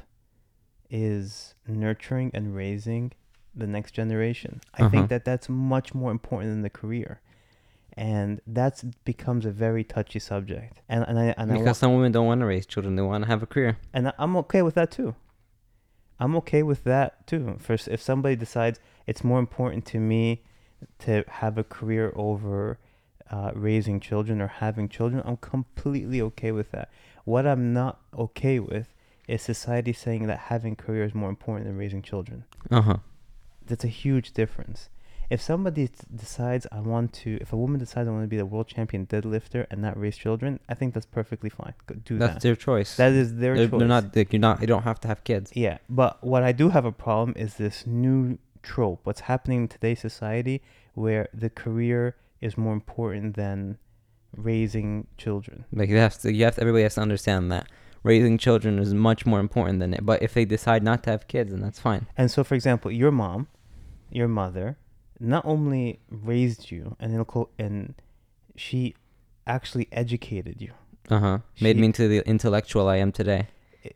is 0.89 1.55
nurturing 1.67 2.31
and 2.33 2.55
raising 2.55 3.11
the 3.55 3.67
next 3.67 3.91
generation. 3.91 4.61
I 4.73 4.81
Uh-huh. 4.83 4.89
think 4.89 5.09
that 5.09 5.25
that's 5.25 5.49
much 5.49 5.93
more 5.93 6.11
important 6.11 6.51
than 6.51 6.61
the 6.61 6.69
career, 6.69 7.21
and 7.95 8.41
that's 8.47 8.83
becomes 9.05 9.45
a 9.45 9.51
very 9.51 9.83
touchy 9.83 10.19
subject. 10.19 10.81
And 10.89 11.03
and 11.07 11.17
I 11.19 11.33
and 11.37 11.51
I 11.51 11.53
because 11.53 11.65
wa- 11.65 11.73
some 11.73 11.93
women 11.95 12.11
don't 12.11 12.25
want 12.27 12.41
to 12.41 12.45
raise 12.45 12.65
children; 12.65 12.95
they 12.95 13.01
want 13.01 13.23
to 13.23 13.27
have 13.27 13.43
a 13.43 13.45
career. 13.47 13.77
and 13.93 14.07
I- 14.09 14.13
I'm 14.17 14.35
okay 14.37 14.61
with 14.61 14.75
that 14.75 14.91
too. 14.91 15.15
I'm 16.19 16.35
okay 16.37 16.63
with 16.63 16.83
that 16.85 17.25
too. 17.27 17.57
First, 17.59 17.87
if 17.87 18.01
somebody 18.01 18.35
decides 18.35 18.79
it's 19.07 19.23
more 19.23 19.39
important 19.39 19.85
to 19.87 19.99
me 19.99 20.43
to 20.99 21.23
have 21.27 21.57
a 21.57 21.63
career 21.63 22.13
over 22.15 22.77
uh, 23.31 23.51
raising 23.55 23.99
children 23.99 24.41
or 24.41 24.47
having 24.47 24.87
children, 24.89 25.21
I'm 25.25 25.37
completely 25.37 26.21
okay 26.21 26.51
with 26.51 26.71
that. 26.71 26.89
What 27.25 27.47
I'm 27.47 27.73
not 27.73 27.99
okay 28.17 28.59
with 28.59 28.93
is 29.27 29.41
society 29.41 29.93
saying 29.93 30.27
that 30.27 30.37
having 30.37 30.75
career 30.75 31.03
is 31.03 31.13
more 31.15 31.29
important 31.29 31.65
than 31.67 31.77
raising 31.77 32.01
children. 32.01 32.43
Uh 32.69 32.81
huh. 32.81 32.97
That's 33.65 33.83
a 33.85 33.87
huge 33.87 34.33
difference. 34.33 34.89
If 35.29 35.41
somebody 35.41 35.89
decides 36.13 36.67
I 36.71 36.79
want 36.79 37.13
to, 37.13 37.37
if 37.41 37.53
a 37.53 37.57
woman 37.57 37.79
decides 37.79 38.07
I 38.07 38.11
want 38.11 38.23
to 38.23 38.27
be 38.27 38.37
the 38.37 38.45
world 38.45 38.67
champion 38.67 39.05
deadlifter 39.07 39.65
and 39.71 39.81
not 39.81 39.99
raise 39.99 40.17
children, 40.17 40.59
I 40.69 40.73
think 40.73 40.93
that's 40.93 41.05
perfectly 41.05 41.49
fine. 41.49 41.73
Go 41.87 41.95
do 41.95 42.17
That's 42.17 42.35
that. 42.35 42.41
their 42.41 42.55
choice. 42.55 42.95
That 42.97 43.13
is 43.13 43.35
their 43.35 43.55
they're, 43.55 43.67
choice. 43.67 43.79
they're 43.79 43.87
not. 43.87 44.15
Like, 44.15 44.33
you're 44.33 44.39
not. 44.39 44.61
You 44.61 44.67
don't 44.67 44.83
have 44.83 44.99
to 45.01 45.07
have 45.07 45.23
kids. 45.23 45.51
Yeah, 45.55 45.77
but 45.89 46.23
what 46.23 46.43
I 46.43 46.51
do 46.51 46.69
have 46.69 46.85
a 46.85 46.91
problem 46.91 47.33
is 47.37 47.55
this 47.55 47.87
new 47.87 48.37
trope. 48.61 49.01
What's 49.03 49.21
happening 49.21 49.63
in 49.63 49.67
today's 49.67 49.99
society 49.99 50.61
where 50.93 51.29
the 51.33 51.49
career 51.49 52.15
is 52.41 52.57
more 52.57 52.73
important 52.73 53.35
than 53.35 53.77
raising 54.35 55.07
children. 55.17 55.65
Like 55.71 55.89
you 55.89 55.97
have 55.97 56.19
to. 56.21 56.33
You 56.33 56.45
have 56.45 56.55
to, 56.55 56.61
everybody 56.61 56.83
has 56.83 56.95
to 56.95 57.01
understand 57.01 57.51
that 57.51 57.67
raising 58.03 58.37
children 58.37 58.79
is 58.79 58.93
much 58.93 59.25
more 59.25 59.39
important 59.39 59.79
than 59.79 59.93
it. 59.93 60.05
But 60.05 60.21
if 60.21 60.33
they 60.33 60.45
decide 60.45 60.83
not 60.83 61.03
to 61.03 61.11
have 61.11 61.27
kids, 61.27 61.51
then 61.51 61.61
that's 61.61 61.79
fine. 61.79 62.07
And 62.17 62.29
so, 62.29 62.43
for 62.43 62.55
example, 62.55 62.91
your 62.91 63.11
mom, 63.11 63.47
your 64.11 64.27
mother, 64.27 64.77
not 65.19 65.45
only 65.45 65.99
raised 66.09 66.71
you 66.71 66.95
and 66.99 67.13
it'll 67.13 67.49
and 67.57 67.95
she 68.55 68.95
actually 69.47 69.87
educated 69.91 70.61
you. 70.61 70.71
Uh 71.09 71.19
huh. 71.19 71.37
Made 71.59 71.77
me 71.77 71.85
into 71.87 72.07
the 72.07 72.27
intellectual 72.27 72.87
I 72.87 72.97
am 72.97 73.11
today. 73.11 73.47
Eh, 73.83 73.89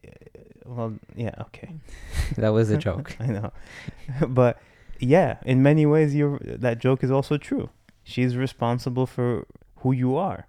Well, 0.65 0.95
yeah, 1.15 1.35
okay. 1.41 1.69
That 2.37 2.49
was 2.49 2.69
a 2.69 2.77
joke. 2.87 3.15
I 3.19 3.27
know. 3.27 3.51
but 4.27 4.59
yeah, 4.99 5.37
in 5.45 5.61
many 5.63 5.85
ways 5.85 6.13
you 6.15 6.39
that 6.43 6.79
joke 6.79 7.03
is 7.03 7.11
also 7.11 7.37
true. 7.37 7.69
She's 8.03 8.35
responsible 8.35 9.05
for 9.05 9.45
who 9.77 9.91
you 9.91 10.15
are. 10.17 10.47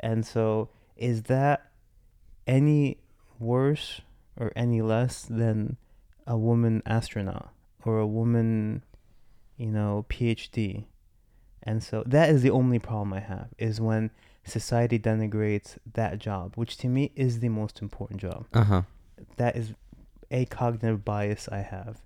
And 0.00 0.26
so 0.26 0.68
is 0.96 1.22
that 1.24 1.70
any 2.46 2.98
worse 3.38 4.00
or 4.38 4.52
any 4.56 4.82
less 4.82 5.22
than 5.22 5.76
a 6.26 6.36
woman 6.36 6.82
astronaut 6.86 7.50
or 7.84 7.98
a 7.98 8.06
woman, 8.06 8.82
you 9.56 9.70
know, 9.70 10.04
PhD? 10.08 10.84
And 11.62 11.82
so 11.82 12.02
that 12.06 12.30
is 12.30 12.42
the 12.42 12.50
only 12.50 12.78
problem 12.78 13.12
I 13.12 13.20
have 13.20 13.48
is 13.58 13.80
when 13.80 14.10
society 14.44 14.98
denigrates 14.98 15.76
that 15.94 16.18
job, 16.18 16.52
which 16.54 16.76
to 16.78 16.88
me 16.88 17.10
is 17.16 17.40
the 17.40 17.48
most 17.48 17.82
important 17.82 18.20
job 18.20 18.46
Uh 18.52 18.64
huh. 18.64 18.82
that 19.36 19.56
is 19.56 19.74
a 20.30 20.44
cognitive 20.46 21.04
bias 21.04 21.48
I 21.50 21.58
have. 21.58 22.00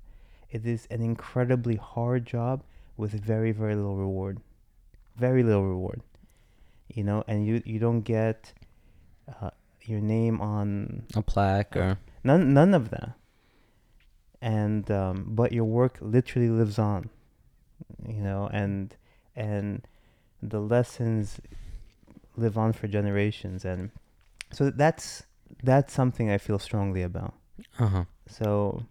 It 0.50 0.66
is 0.66 0.86
an 0.90 1.02
incredibly 1.02 1.76
hard 1.76 2.24
job 2.26 2.62
with 2.96 3.12
very 3.12 3.52
very 3.52 3.74
little 3.74 3.96
reward, 3.96 4.40
very 5.16 5.42
little 5.42 5.66
reward. 5.66 6.00
You 6.88 7.04
know, 7.04 7.22
and 7.28 7.46
you 7.46 7.62
you 7.64 7.78
don't 7.78 8.00
get 8.00 8.52
uh, 9.40 9.50
your 9.82 10.00
name 10.00 10.40
on 10.40 11.04
A 11.14 11.22
plaque 11.22 11.76
or 11.76 11.98
none 12.24 12.52
none 12.54 12.74
of 12.74 12.90
that. 12.90 13.12
And 14.42 14.90
um, 14.90 15.26
but 15.28 15.52
your 15.52 15.64
work 15.66 15.98
literally 16.00 16.48
lives 16.48 16.78
on. 16.78 17.10
You 18.06 18.22
know, 18.22 18.48
and 18.52 18.94
and 19.36 19.86
the 20.42 20.60
lessons 20.60 21.40
live 22.36 22.56
on 22.56 22.72
for 22.72 22.88
generations, 22.88 23.64
and 23.64 23.90
so 24.52 24.70
that's 24.70 25.24
that's 25.62 25.92
something 25.92 26.30
I 26.30 26.38
feel 26.38 26.58
strongly 26.58 27.02
about. 27.02 27.34
uh 27.78 27.86
huh. 27.86 28.04
So, 28.26 28.84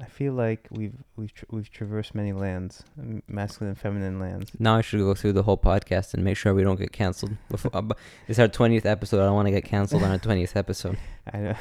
I 0.00 0.06
feel 0.06 0.32
like 0.32 0.66
we've 0.70 0.96
we've 1.16 1.32
tra- 1.32 1.48
we've 1.50 1.70
traversed 1.70 2.14
many 2.14 2.32
lands, 2.32 2.82
masculine 3.28 3.70
and 3.70 3.78
feminine 3.78 4.18
lands. 4.18 4.50
Now 4.58 4.76
I 4.76 4.80
should 4.80 5.00
go 5.00 5.14
through 5.14 5.34
the 5.34 5.42
whole 5.42 5.58
podcast 5.58 6.14
and 6.14 6.24
make 6.24 6.36
sure 6.36 6.54
we 6.54 6.62
don't 6.62 6.78
get 6.78 6.92
canceled. 6.92 7.36
Before 7.50 7.70
uh, 7.74 7.82
it's 8.26 8.38
our 8.38 8.48
twentieth 8.48 8.86
episode. 8.86 9.20
I 9.20 9.26
don't 9.26 9.34
want 9.34 9.46
to 9.46 9.52
get 9.52 9.64
canceled 9.64 10.02
on 10.02 10.10
our 10.10 10.18
twentieth 10.18 10.56
episode. 10.56 10.98
I 11.32 11.38
don't, 11.38 11.56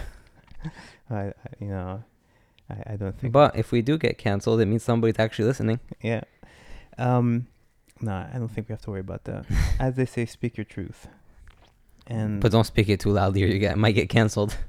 I, 1.09 1.15
I 1.15 1.33
you 1.59 1.67
know, 1.67 2.03
I, 2.69 2.93
I 2.93 2.95
don't 2.95 3.17
think. 3.19 3.33
But 3.33 3.55
if 3.55 3.71
we 3.71 3.81
do 3.81 3.97
get 3.97 4.17
canceled, 4.17 4.61
it 4.61 4.65
means 4.65 4.83
somebody's 4.83 5.19
actually 5.19 5.45
listening. 5.45 5.79
yeah. 6.01 6.21
Um, 6.97 7.47
no, 8.01 8.11
I 8.11 8.37
don't 8.37 8.49
think 8.49 8.69
we 8.69 8.73
have 8.73 8.81
to 8.83 8.91
worry 8.91 8.99
about 9.01 9.23
that. 9.25 9.45
As 9.79 9.95
they 9.95 10.05
say, 10.05 10.25
speak 10.25 10.57
your 10.57 10.65
truth. 10.65 11.07
And 12.05 12.39
But 12.41 12.51
don't 12.51 12.63
speak 12.63 12.89
it 12.89 12.99
too 12.99 13.09
loudly, 13.11 13.43
or 13.43 13.47
you 13.47 13.59
get 13.59 13.77
might 13.77 13.93
get 13.95 14.09
canceled. 14.09 14.57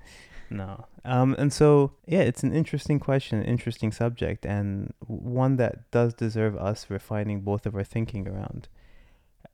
No. 0.50 0.86
Um, 1.04 1.36
and 1.38 1.52
so, 1.52 1.92
yeah, 2.06 2.20
it's 2.20 2.42
an 2.42 2.54
interesting 2.54 2.98
question, 2.98 3.42
interesting 3.42 3.92
subject, 3.92 4.46
and 4.46 4.94
one 5.06 5.56
that 5.56 5.90
does 5.90 6.14
deserve 6.14 6.56
us 6.56 6.86
refining 6.88 7.42
both 7.42 7.66
of 7.66 7.74
our 7.74 7.84
thinking 7.84 8.26
around. 8.26 8.66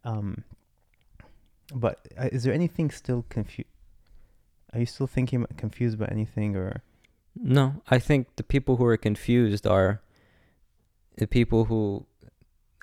Um, 0.05 0.45
but 1.75 2.07
uh, 2.17 2.29
is 2.31 2.45
there 2.45 2.55
anything 2.55 2.93
still 2.93 3.25
confused? 3.29 3.69
Are 4.73 4.79
you 4.79 4.87
still 4.87 5.09
thinking 5.09 5.43
about- 5.43 5.57
confused 5.57 5.97
about 5.97 6.13
anything, 6.13 6.55
or 6.55 6.83
No, 7.35 7.83
I 7.89 7.99
think 7.99 8.37
the 8.37 8.45
people 8.45 8.77
who 8.77 8.85
are 8.85 8.97
confused 8.97 9.67
are 9.67 10.01
the 11.17 11.27
people 11.27 11.65
who 11.65 12.07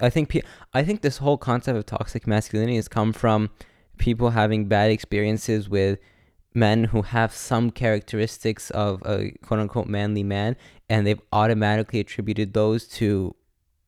I 0.01 0.09
think 0.09 0.29
pe- 0.29 0.41
I 0.73 0.83
think 0.83 1.01
this 1.01 1.17
whole 1.17 1.37
concept 1.37 1.77
of 1.77 1.85
toxic 1.85 2.25
masculinity 2.27 2.75
has 2.77 2.87
come 2.87 3.13
from 3.13 3.49
people 3.97 4.31
having 4.31 4.65
bad 4.65 4.89
experiences 4.91 5.69
with 5.69 5.99
men 6.53 6.85
who 6.85 7.01
have 7.03 7.33
some 7.33 7.71
characteristics 7.71 8.71
of 8.71 9.01
a 9.05 9.31
quote 9.45 9.59
unquote 9.59 9.87
manly 9.87 10.23
man 10.23 10.55
and 10.89 11.05
they've 11.07 11.21
automatically 11.31 11.99
attributed 11.99 12.53
those 12.53 12.87
to 12.87 13.35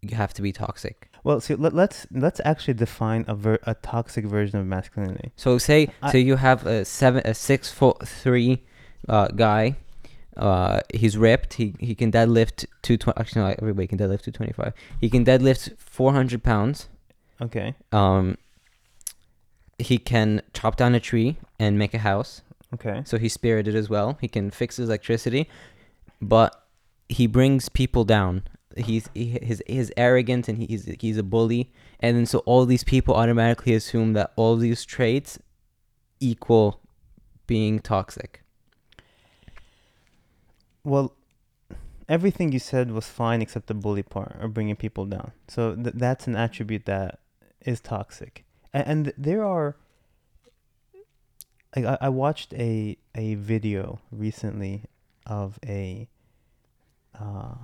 you 0.02 0.16
have 0.16 0.34
to 0.34 0.42
be 0.42 0.52
toxic. 0.52 1.10
well, 1.24 1.40
see, 1.40 1.56
let, 1.56 1.74
let's 1.74 2.06
let's 2.12 2.42
actually 2.46 2.74
define 2.74 3.24
a 3.28 3.36
ver- 3.36 3.60
a 3.64 3.74
toxic 3.76 4.26
version 4.26 4.60
of 4.60 4.66
masculinity. 4.66 5.32
So 5.36 5.58
say 5.58 5.90
I- 6.02 6.12
so 6.12 6.18
you 6.18 6.36
have 6.36 6.66
a 6.66 6.86
seven 6.86 7.22
a 7.26 7.34
six 7.34 7.70
foot 7.72 8.06
three 8.08 8.64
uh, 9.10 9.28
guy. 9.30 9.78
Uh, 10.36 10.80
he's 10.94 11.18
ripped. 11.18 11.54
He 11.54 11.76
he 11.80 11.96
can 11.96 12.12
deadlift 12.12 12.66
two 12.82 12.98
twenty. 12.98 13.20
Actually, 13.20 13.42
no, 13.42 13.56
everybody 13.60 13.88
can 13.88 13.98
deadlift 13.98 14.24
two 14.24 14.32
twenty 14.32 14.54
five. 14.54 14.74
He 15.00 15.10
can 15.10 15.24
deadlift 15.24 15.78
four 15.78 16.14
hundred 16.14 16.44
pounds. 16.44 16.90
Okay. 17.42 17.76
Um, 17.92 18.38
he 19.78 19.98
can 19.98 20.42
chop 20.54 20.76
down 20.76 20.96
a 20.96 21.00
tree 21.00 21.38
and 21.60 21.78
make 21.78 21.94
a 21.94 22.00
house. 22.00 22.42
Okay. 22.74 23.04
So 23.06 23.18
he's 23.18 23.34
spirited 23.34 23.76
as 23.76 23.90
well. 23.90 24.18
He 24.22 24.28
can 24.28 24.50
fix 24.50 24.78
his 24.78 24.90
electricity, 24.90 25.48
but 26.22 26.68
he 27.10 27.28
brings 27.28 27.70
people 27.70 28.04
down. 28.04 28.44
He's 28.76 29.10
he, 29.14 29.38
his 29.42 29.62
his 29.68 29.94
arrogant 29.98 30.48
and 30.48 30.58
he's 30.58 30.86
he's 31.00 31.18
a 31.18 31.24
bully, 31.24 31.72
and 32.00 32.18
then 32.18 32.26
so 32.26 32.40
all 32.40 32.66
these 32.66 32.84
people 32.84 33.14
automatically 33.14 33.76
assume 33.76 34.14
that 34.14 34.34
all 34.36 34.56
these 34.56 34.84
traits 34.84 35.38
equal 36.20 36.80
being 37.46 37.80
toxic. 37.80 38.43
Well, 40.84 41.14
everything 42.10 42.52
you 42.52 42.60
said 42.60 42.92
was 42.92 43.08
fine 43.08 43.42
except 43.42 43.68
the 43.68 43.74
bully 43.74 44.04
part 44.04 44.36
or 44.42 44.48
bringing 44.48 44.76
people 44.76 45.06
down. 45.06 45.32
So 45.48 45.76
th- 45.76 45.96
that's 45.96 46.28
an 46.28 46.36
attribute 46.36 46.86
that 46.86 47.20
is 47.62 47.80
toxic. 47.80 48.44
And, 48.74 48.88
and 48.88 49.14
there 49.18 49.44
are. 49.46 49.76
Like 51.76 51.86
I, 51.86 51.98
I 52.02 52.10
watched 52.10 52.54
a 52.54 52.98
a 53.16 53.34
video 53.36 54.00
recently 54.12 54.84
of 55.26 55.58
a 55.66 56.08
uh, 57.20 57.56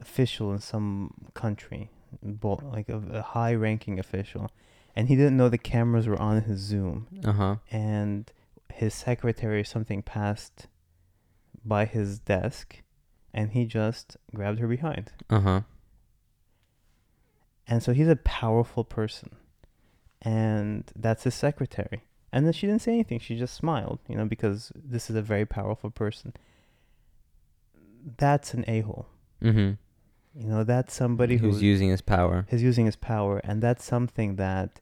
official 0.00 0.52
in 0.52 0.58
some 0.58 1.14
country, 1.34 1.88
like 2.22 2.88
a, 2.90 2.98
a 3.12 3.22
high 3.22 3.54
ranking 3.54 3.98
official, 3.98 4.50
and 4.94 5.08
he 5.08 5.16
didn't 5.16 5.36
know 5.36 5.48
the 5.48 5.56
cameras 5.58 6.06
were 6.06 6.20
on 6.20 6.42
his 6.42 6.58
Zoom 6.60 7.06
Uh 7.24 7.32
huh. 7.32 7.56
and 7.70 8.30
his 8.70 8.92
secretary 8.92 9.60
or 9.60 9.64
something 9.64 10.02
passed 10.02 10.66
by 11.68 11.84
his 11.84 12.18
desk 12.18 12.82
and 13.32 13.52
he 13.52 13.64
just 13.64 14.16
grabbed 14.34 14.58
her 14.58 14.66
behind. 14.66 15.12
Uh 15.30 15.40
huh. 15.40 15.60
And 17.66 17.82
so 17.82 17.92
he's 17.92 18.08
a 18.08 18.16
powerful 18.16 18.84
person. 18.84 19.36
And 20.22 20.90
that's 20.96 21.24
his 21.24 21.34
secretary. 21.34 22.02
And 22.32 22.44
then 22.44 22.52
she 22.52 22.66
didn't 22.66 22.82
say 22.82 22.92
anything. 22.92 23.20
She 23.20 23.36
just 23.36 23.54
smiled, 23.54 24.00
you 24.08 24.16
know, 24.16 24.24
because 24.24 24.72
this 24.74 25.08
is 25.08 25.16
a 25.16 25.22
very 25.22 25.46
powerful 25.46 25.90
person. 25.90 26.32
That's 28.16 28.54
an 28.54 28.64
a 28.66 28.80
hole. 28.80 29.06
Mm-hmm. 29.42 29.72
You 30.40 30.48
know, 30.48 30.64
that's 30.64 30.94
somebody 30.94 31.36
Who's 31.36 31.56
who's, 31.56 31.62
using 31.62 31.90
his 31.90 32.00
power? 32.00 32.46
is 32.50 32.62
using 32.62 32.86
his 32.86 32.96
power. 32.96 33.38
And 33.44 33.62
that's 33.62 33.84
something 33.84 34.36
that 34.36 34.80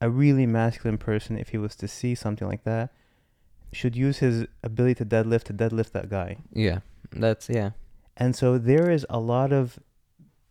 a 0.00 0.10
really 0.10 0.46
masculine 0.46 0.98
person, 0.98 1.38
if 1.38 1.50
he 1.50 1.58
was 1.58 1.76
to 1.76 1.88
see 1.88 2.14
something 2.14 2.46
like 2.46 2.64
that, 2.64 2.92
should 3.72 3.96
use 3.96 4.18
his 4.18 4.46
ability 4.62 4.94
to 4.96 5.04
deadlift 5.04 5.44
to 5.44 5.54
deadlift 5.54 5.92
that 5.92 6.08
guy. 6.08 6.36
Yeah. 6.52 6.80
That's 7.10 7.48
yeah. 7.48 7.70
And 8.16 8.36
so 8.36 8.58
there 8.58 8.90
is 8.90 9.06
a 9.08 9.18
lot 9.18 9.52
of 9.52 9.78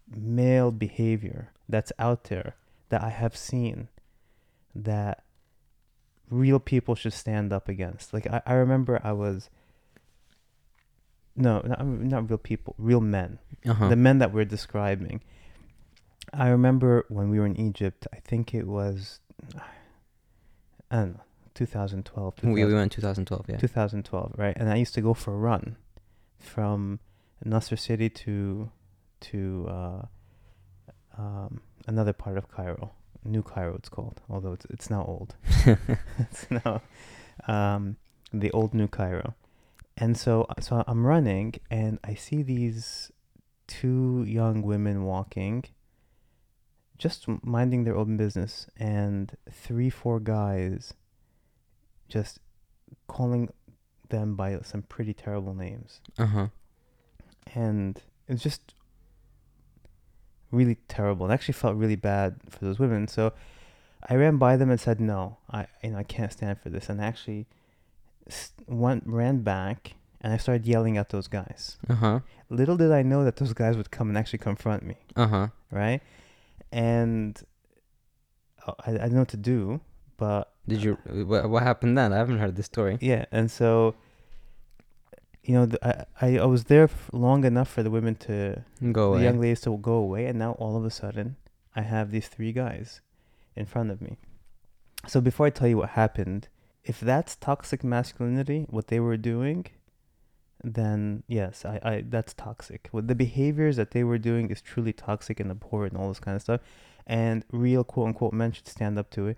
male 0.10 0.72
behavior 0.72 1.52
that's 1.70 1.92
out 2.00 2.26
there 2.26 2.56
that 2.90 3.02
I 3.02 3.10
have 3.10 3.38
seen 3.38 3.88
that 4.76 5.24
real 6.30 6.60
people 6.60 6.96
should 6.96 7.14
stand 7.14 7.54
up 7.54 7.70
against. 7.70 8.14
Like 8.14 8.28
I, 8.28 8.42
I 8.46 8.54
remember 8.54 9.00
I 9.04 9.12
was 9.12 9.50
no, 11.36 11.62
not, 11.62 11.86
not 11.86 12.30
real 12.30 12.38
people, 12.38 12.76
real 12.78 13.02
men. 13.02 13.40
Uh 13.66 13.74
huh. 13.74 13.88
The 13.90 13.96
men 13.96 14.20
that 14.20 14.34
we're 14.34 14.46
describing. 14.46 15.22
I 16.34 16.50
remember 16.50 17.06
when 17.10 17.30
we 17.30 17.40
were 17.40 17.46
in 17.46 17.60
Egypt, 17.60 18.08
I 18.14 18.18
think 18.18 18.54
it 18.54 18.68
was 18.68 19.20
I 20.90 20.96
don't 20.98 21.14
know, 21.14 21.24
2012, 21.54 22.44
We, 22.44 22.66
we 22.66 22.74
went 22.74 22.92
2012. 22.92 23.46
Yeah. 23.50 23.58
2012, 23.58 24.34
right? 24.38 24.56
And 24.58 24.70
I 24.70 24.76
used 24.76 24.94
to 24.96 25.02
go 25.02 25.14
for 25.14 25.34
a 25.34 25.38
run 25.38 25.78
from 26.40 27.00
Nasser 27.44 27.78
City 27.78 28.10
to 28.10 28.72
to 29.22 29.68
uh, 29.70 30.02
um, 31.18 31.62
another 31.88 32.14
part 32.14 32.38
of 32.38 32.50
Cairo, 32.50 32.92
New 33.24 33.44
Cairo, 33.44 33.76
it's 33.76 33.90
called. 33.90 34.22
Although 34.30 34.54
it's 34.54 34.66
it's 34.66 34.90
now 34.90 35.04
old. 35.06 35.36
it's 36.20 36.48
now 36.50 36.82
um, 37.48 37.98
the 38.34 38.52
old 38.52 38.74
New 38.74 38.88
Cairo. 38.88 39.36
And 39.98 40.18
so 40.18 40.48
so 40.60 40.84
I'm 40.88 41.06
running, 41.06 41.56
and 41.70 42.00
I 42.04 42.16
see 42.16 42.42
these 42.42 43.12
two 43.68 44.24
young 44.28 44.62
women 44.62 45.04
walking, 45.04 45.66
just 46.98 47.28
minding 47.44 47.84
their 47.84 47.96
own 47.96 48.18
business, 48.18 48.68
and 48.78 49.36
three 49.52 49.90
four 49.90 50.20
guys 50.20 50.94
just 52.12 52.40
calling 53.08 53.50
them 54.10 54.36
by 54.36 54.60
some 54.64 54.82
pretty 54.84 55.14
terrible 55.14 55.54
names. 55.54 56.02
Uh 56.18 56.26
huh. 56.26 56.48
and 57.56 58.02
it's 58.28 58.44
just 58.44 58.74
really 60.52 60.78
terrible. 60.88 61.26
And 61.26 61.34
actually 61.34 61.54
felt 61.54 61.76
really 61.78 61.96
bad 61.96 62.36
for 62.50 62.66
those 62.66 62.80
women. 62.80 63.08
So 63.08 63.34
i 64.10 64.16
ran 64.16 64.38
by 64.38 64.58
them 64.58 64.72
and 64.72 64.80
said 64.82 65.00
no 65.00 65.38
i 65.52 65.68
you 65.84 65.92
know 65.92 66.00
i 66.00 66.04
can't 66.04 66.34
stand 66.34 66.60
for 66.60 66.70
this. 66.70 66.90
And 66.90 67.00
I 67.02 67.06
actually 67.06 67.46
went 68.68 69.04
ran 69.06 69.42
back 69.44 69.96
and 70.22 70.34
i 70.34 70.38
started 70.38 70.66
yelling 70.66 70.98
at 70.98 71.10
those 71.10 71.28
guys. 71.28 71.78
Uh 71.90 71.96
huh. 71.96 72.20
little 72.50 72.78
did 72.78 72.92
i 72.92 73.02
know 73.04 73.24
that 73.24 73.36
those 73.38 73.54
guys 73.54 73.78
would 73.78 73.92
come 73.92 74.10
and 74.10 74.18
actually 74.18 74.40
confront 74.40 74.84
me. 74.84 74.98
Uh 75.16 75.28
huh. 75.28 75.48
right? 75.72 76.02
And 76.72 77.42
uh, 78.68 78.74
I, 78.86 78.90
I 78.92 78.94
didn't 78.94 79.14
know 79.14 79.20
what 79.20 79.28
to 79.30 79.38
do 79.56 79.82
but 80.22 80.44
Did 80.72 80.82
you? 80.86 80.94
What, 81.32 81.50
what 81.52 81.64
happened 81.64 81.98
then? 81.98 82.10
I 82.14 82.18
haven't 82.24 82.40
heard 82.44 82.56
this 82.56 82.68
story. 82.76 82.96
Yeah, 83.12 83.26
and 83.38 83.50
so, 83.60 83.96
you 85.48 85.54
know, 85.56 85.66
the, 85.72 85.80
I, 85.90 85.94
I 86.26 86.28
I 86.46 86.48
was 86.56 86.64
there 86.72 86.88
f- 86.96 87.10
long 87.28 87.42
enough 87.52 87.70
for 87.76 87.82
the 87.86 87.90
women 87.98 88.16
to, 88.28 88.64
Go 89.00 89.06
the 89.12 89.16
away. 89.18 89.24
young 89.28 89.40
ladies 89.44 89.62
to 89.66 89.78
go 89.78 89.94
away, 90.08 90.24
and 90.30 90.38
now 90.46 90.52
all 90.64 90.76
of 90.80 90.84
a 90.86 90.94
sudden, 91.02 91.28
I 91.76 91.82
have 91.94 92.08
these 92.12 92.28
three 92.34 92.54
guys 92.64 93.02
in 93.56 93.66
front 93.74 93.90
of 93.94 93.98
me. 94.02 94.14
So 95.08 95.18
before 95.30 95.46
I 95.48 95.50
tell 95.58 95.68
you 95.68 95.78
what 95.82 95.90
happened, 96.04 96.42
if 96.92 96.98
that's 97.00 97.36
toxic 97.36 97.84
masculinity, 97.84 98.66
what 98.70 98.88
they 98.92 99.00
were 99.08 99.18
doing, 99.34 99.66
then 100.64 101.24
yes, 101.28 101.66
I, 101.66 101.76
I 101.92 101.94
that's 102.08 102.34
toxic. 102.36 102.82
What 102.92 103.08
the 103.08 103.16
behaviors 103.26 103.76
that 103.82 103.92
they 103.96 104.04
were 104.04 104.20
doing 104.20 104.46
is 104.54 104.62
truly 104.62 104.94
toxic 104.94 105.40
and 105.42 105.50
abhorrent 105.50 105.94
and 105.94 106.02
all 106.02 106.10
this 106.14 106.20
kind 106.28 106.36
of 106.36 106.42
stuff, 106.48 106.62
and 107.08 107.38
real 107.52 107.84
quote 107.84 108.08
unquote 108.10 108.34
men 108.42 108.52
should 108.52 108.68
stand 108.78 108.96
up 109.00 109.10
to 109.18 109.22
it. 109.30 109.38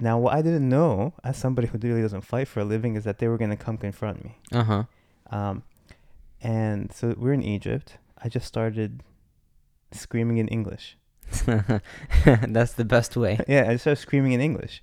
Now, 0.00 0.18
what 0.18 0.34
I 0.34 0.42
didn't 0.42 0.68
know, 0.68 1.12
as 1.24 1.36
somebody 1.36 1.66
who 1.68 1.78
really 1.78 2.02
doesn't 2.02 2.20
fight 2.22 2.46
for 2.48 2.60
a 2.60 2.64
living, 2.64 2.94
is 2.94 3.04
that 3.04 3.18
they 3.18 3.26
were 3.28 3.36
going 3.38 3.50
to 3.50 3.56
come 3.56 3.76
confront 3.76 4.24
me. 4.24 4.36
Uh 4.52 4.64
huh. 4.64 4.82
Um, 5.30 5.62
and 6.40 6.92
so 6.92 7.14
we're 7.18 7.32
in 7.32 7.42
Egypt. 7.42 7.98
I 8.22 8.28
just 8.28 8.46
started 8.46 9.02
screaming 9.92 10.38
in 10.38 10.48
English. 10.48 10.96
That's 12.24 12.72
the 12.74 12.84
best 12.84 13.16
way. 13.16 13.40
yeah, 13.48 13.66
I 13.68 13.76
started 13.76 14.00
screaming 14.00 14.32
in 14.32 14.40
English. 14.40 14.82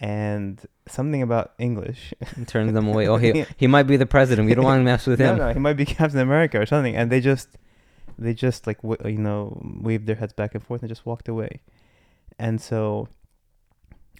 and 0.00 0.60
something 0.88 1.22
about 1.22 1.52
English. 1.58 2.12
Turns 2.46 2.72
them 2.72 2.88
away. 2.88 3.06
Oh, 3.08 3.16
he 3.16 3.46
he 3.56 3.66
might 3.68 3.84
be 3.84 3.96
the 3.96 4.06
president. 4.06 4.48
We 4.48 4.54
don't 4.54 4.64
want 4.64 4.80
to 4.80 4.84
mess 4.84 5.06
with 5.06 5.20
him. 5.20 5.36
no, 5.36 5.42
him. 5.42 5.48
no, 5.48 5.52
he 5.54 5.60
might 5.60 5.76
be 5.76 5.84
Captain 5.86 6.18
America 6.20 6.60
or 6.60 6.66
something, 6.66 6.96
and 6.96 7.10
they 7.10 7.20
just, 7.20 7.48
they 8.18 8.34
just 8.34 8.66
like 8.66 8.82
w- 8.82 8.98
you 9.08 9.18
know 9.18 9.60
waved 9.80 10.06
their 10.08 10.16
heads 10.16 10.32
back 10.32 10.54
and 10.54 10.62
forth 10.66 10.82
and 10.82 10.88
just 10.88 11.06
walked 11.06 11.28
away, 11.28 11.60
and 12.38 12.60
so, 12.60 13.08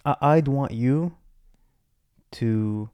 I- 0.04 0.16
I'd 0.20 0.48
want 0.48 0.72
you. 0.72 1.16
To 2.32 2.90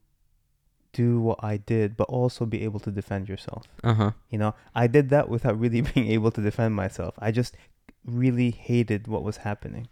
do 0.92 1.18
what 1.20 1.42
I 1.42 1.57
did, 1.57 1.96
but 1.96 2.05
also 2.11 2.44
be 2.44 2.62
able 2.62 2.79
to 2.81 2.90
defend 2.90 3.27
yourself. 3.27 3.64
Uh 3.83 3.94
huh. 3.94 4.11
You 4.29 4.37
know, 4.38 4.55
I 4.75 4.87
did 4.87 5.09
that 5.11 5.31
without 5.31 5.59
really 5.59 5.81
being 5.94 6.09
able 6.09 6.31
to 6.33 6.42
defend 6.42 6.75
myself. 6.75 7.14
I 7.18 7.31
just 7.31 7.57
really 8.05 8.51
hated 8.51 9.09
what 9.09 9.23
was 9.23 9.38
happening. 9.38 9.88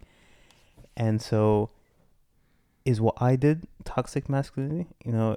And 0.95 1.19
so 1.19 1.71
is 2.85 3.01
what 3.01 3.19
I 3.19 3.35
did 3.35 3.65
toxic 3.85 4.29
masculinity? 4.29 4.85
You 5.03 5.13
know, 5.13 5.35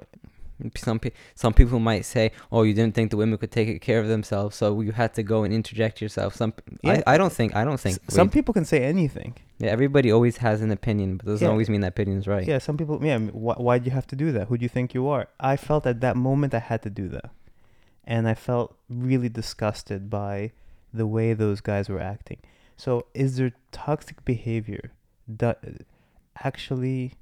Some 0.75 0.99
pe- 0.99 1.11
some 1.35 1.53
people 1.53 1.79
might 1.79 2.05
say, 2.05 2.31
"Oh, 2.51 2.63
you 2.63 2.73
didn't 2.73 2.95
think 2.95 3.11
the 3.11 3.17
women 3.17 3.37
could 3.37 3.51
take 3.51 3.81
care 3.81 3.99
of 3.99 4.07
themselves, 4.07 4.55
so 4.55 4.79
you 4.81 4.91
had 4.93 5.13
to 5.15 5.23
go 5.23 5.43
and 5.43 5.53
interject 5.53 6.01
yourself." 6.01 6.35
Some 6.35 6.53
Yeah. 6.83 7.01
I, 7.07 7.13
I 7.13 7.17
don't 7.17 7.33
think 7.33 7.55
I 7.55 7.63
don't 7.65 7.79
think 7.79 7.99
s- 8.07 8.15
some 8.15 8.29
people 8.29 8.53
can 8.53 8.65
say 8.65 8.83
anything. 8.83 9.35
yeah, 9.59 9.69
everybody 9.77 10.11
always 10.11 10.37
has 10.37 10.61
an 10.61 10.71
opinion, 10.71 11.17
but 11.17 11.25
doesn't 11.27 11.45
Yeah. 11.45 11.51
always 11.51 11.69
mean 11.69 11.81
that 11.81 11.93
opinion 11.97 12.17
is 12.19 12.27
right. 12.27 12.45
Yeah, 12.47 12.59
some 12.59 12.77
people, 12.77 12.99
yeah, 13.03 13.17
wh- 13.19 13.59
why 13.67 13.77
do 13.79 13.85
you 13.85 13.91
have 13.99 14.07
to 14.07 14.15
do 14.15 14.31
that? 14.35 14.47
Who 14.47 14.57
do 14.57 14.63
you 14.63 14.69
think 14.77 14.93
you 14.93 15.07
are? 15.07 15.27
I 15.39 15.55
felt 15.57 15.85
at 15.87 15.99
that 16.01 16.15
moment 16.15 16.53
I 16.53 16.59
had 16.59 16.81
to 16.83 16.89
do 16.89 17.07
that. 17.09 17.29
And 18.05 18.27
I 18.27 18.33
felt 18.33 18.75
really 18.89 19.29
disgusted 19.29 20.09
by 20.09 20.51
the 20.93 21.07
way 21.07 21.33
those 21.33 21.61
guys 21.61 21.87
were 21.89 22.01
acting. 22.15 22.39
So, 22.75 22.91
is 23.13 23.37
there 23.37 23.51
toxic 23.71 24.25
behavior 24.25 24.91
that 25.27 25.57
actually 26.43 27.13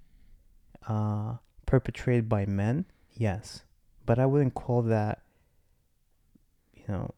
uh, 0.88 1.36
perpetrated 1.66 2.28
by 2.28 2.46
men? 2.46 2.86
Yes. 3.22 3.62
But 4.08 4.18
I 4.18 4.26
wouldn't 4.26 4.56
call 4.56 4.82
that, 4.82 5.22
you 6.74 6.84
know, 6.88 7.14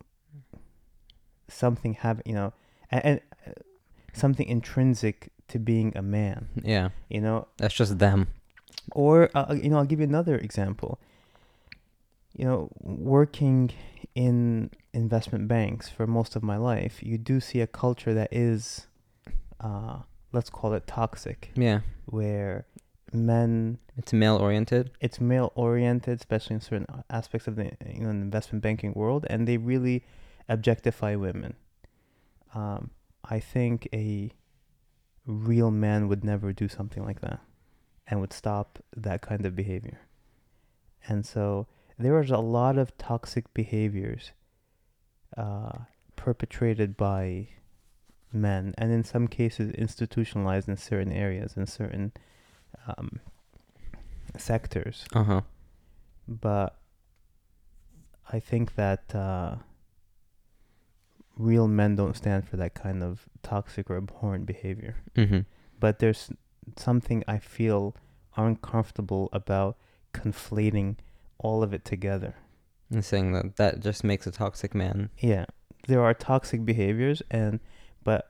something 1.48 1.94
have 1.94 2.22
you 2.26 2.34
know, 2.34 2.52
and, 2.92 3.06
and 3.06 3.22
uh, 3.48 3.52
something 4.12 4.48
intrinsic 4.48 5.32
to 5.48 5.60
being 5.60 5.94
a 5.96 6.02
man. 6.02 6.50
Yeah, 6.62 6.90
You 7.10 7.22
know, 7.22 7.48
that's 7.58 7.74
just 7.74 8.00
them. 8.00 8.28
or 8.92 9.30
uh, 9.34 9.56
you 9.64 9.70
know, 9.70 9.78
I'll 9.78 9.86
give 9.86 10.00
you 10.02 10.06
another 10.06 10.36
example. 10.36 11.00
You 12.36 12.46
know, 12.46 12.70
working 12.82 13.72
in 14.14 14.72
investment 14.94 15.48
banks 15.48 15.88
for 15.88 16.06
most 16.06 16.36
of 16.36 16.44
my 16.44 16.58
life, 16.58 17.02
you 17.02 17.18
do 17.18 17.40
see 17.40 17.62
a 17.62 17.68
culture 17.68 18.14
that 18.14 18.30
is, 18.34 18.88
uh, 19.62 20.00
let's 20.34 20.50
call 20.50 20.74
it 20.74 20.86
toxic, 20.86 21.52
Yeah, 21.56 21.80
where 22.06 22.66
men 23.14 23.78
it's 23.96 24.14
male 24.14 24.38
oriented. 24.38 24.92
it's 25.00 25.22
male 25.22 25.52
oriented, 25.56 26.20
especially 26.20 26.56
in 26.56 26.62
certain 26.62 26.88
aspects 27.10 27.48
of 27.48 27.56
the 27.56 27.72
you 27.86 28.02
know 28.02 28.10
investment 28.10 28.64
banking 28.64 28.94
world, 28.94 29.26
and 29.30 29.48
they 29.48 29.58
really 29.58 30.04
objectify 30.50 31.16
women. 31.16 31.56
Um, 32.54 32.92
I 33.24 33.40
think 33.40 33.88
a 33.94 34.32
real 35.26 35.72
man 35.72 36.08
would 36.08 36.24
never 36.24 36.54
do 36.54 36.68
something 36.68 37.06
like 37.06 37.22
that, 37.22 37.40
and 38.08 38.20
would 38.20 38.34
stop 38.34 38.80
that 38.96 39.22
kind 39.22 39.46
of 39.46 39.56
behavior. 39.56 40.02
And 41.08 41.26
so 41.26 41.68
there 42.00 42.20
is 42.22 42.32
a 42.32 42.38
lot 42.38 42.78
of 42.78 42.98
toxic 42.98 43.54
behaviors 43.54 44.32
uh, 45.38 45.80
perpetrated 46.16 46.98
by 46.98 47.50
men, 48.32 48.74
and 48.78 48.92
in 48.92 49.04
some 49.04 49.28
cases 49.28 49.72
institutionalized 49.72 50.68
in 50.68 50.78
certain 50.78 51.12
areas, 51.12 51.56
in 51.56 51.68
certain 51.68 52.12
um, 52.88 53.20
sectors 54.38 55.06
Uh 55.14 55.24
huh. 55.24 55.42
but 56.28 56.80
I 58.32 58.40
think 58.40 58.76
that 58.76 59.14
uh, 59.14 59.56
real 61.38 61.68
men 61.68 61.96
don't 61.96 62.16
stand 62.16 62.48
for 62.48 62.58
that 62.58 62.74
kind 62.74 63.04
of 63.04 63.26
toxic 63.42 63.90
or 63.90 63.98
abhorrent 63.98 64.46
behavior. 64.46 64.96
Mm-hmm. 65.16 65.40
But 65.80 66.00
there's 66.00 66.30
something 66.78 67.24
I 67.28 67.38
feel 67.38 67.96
uncomfortable 68.38 69.30
about 69.34 69.78
conflating 70.14 70.96
all 71.38 71.62
of 71.64 71.74
it 71.74 71.84
together. 71.84 72.36
And 72.90 73.04
saying 73.04 73.34
that 73.34 73.58
that 73.58 73.80
just 73.82 74.04
makes 74.04 74.26
a 74.26 74.32
toxic 74.32 74.74
man. 74.74 75.10
Yeah, 75.18 75.46
there 75.88 76.02
are 76.02 76.14
toxic 76.14 76.64
behaviors, 76.66 77.22
and 77.30 77.60
but 78.04 78.30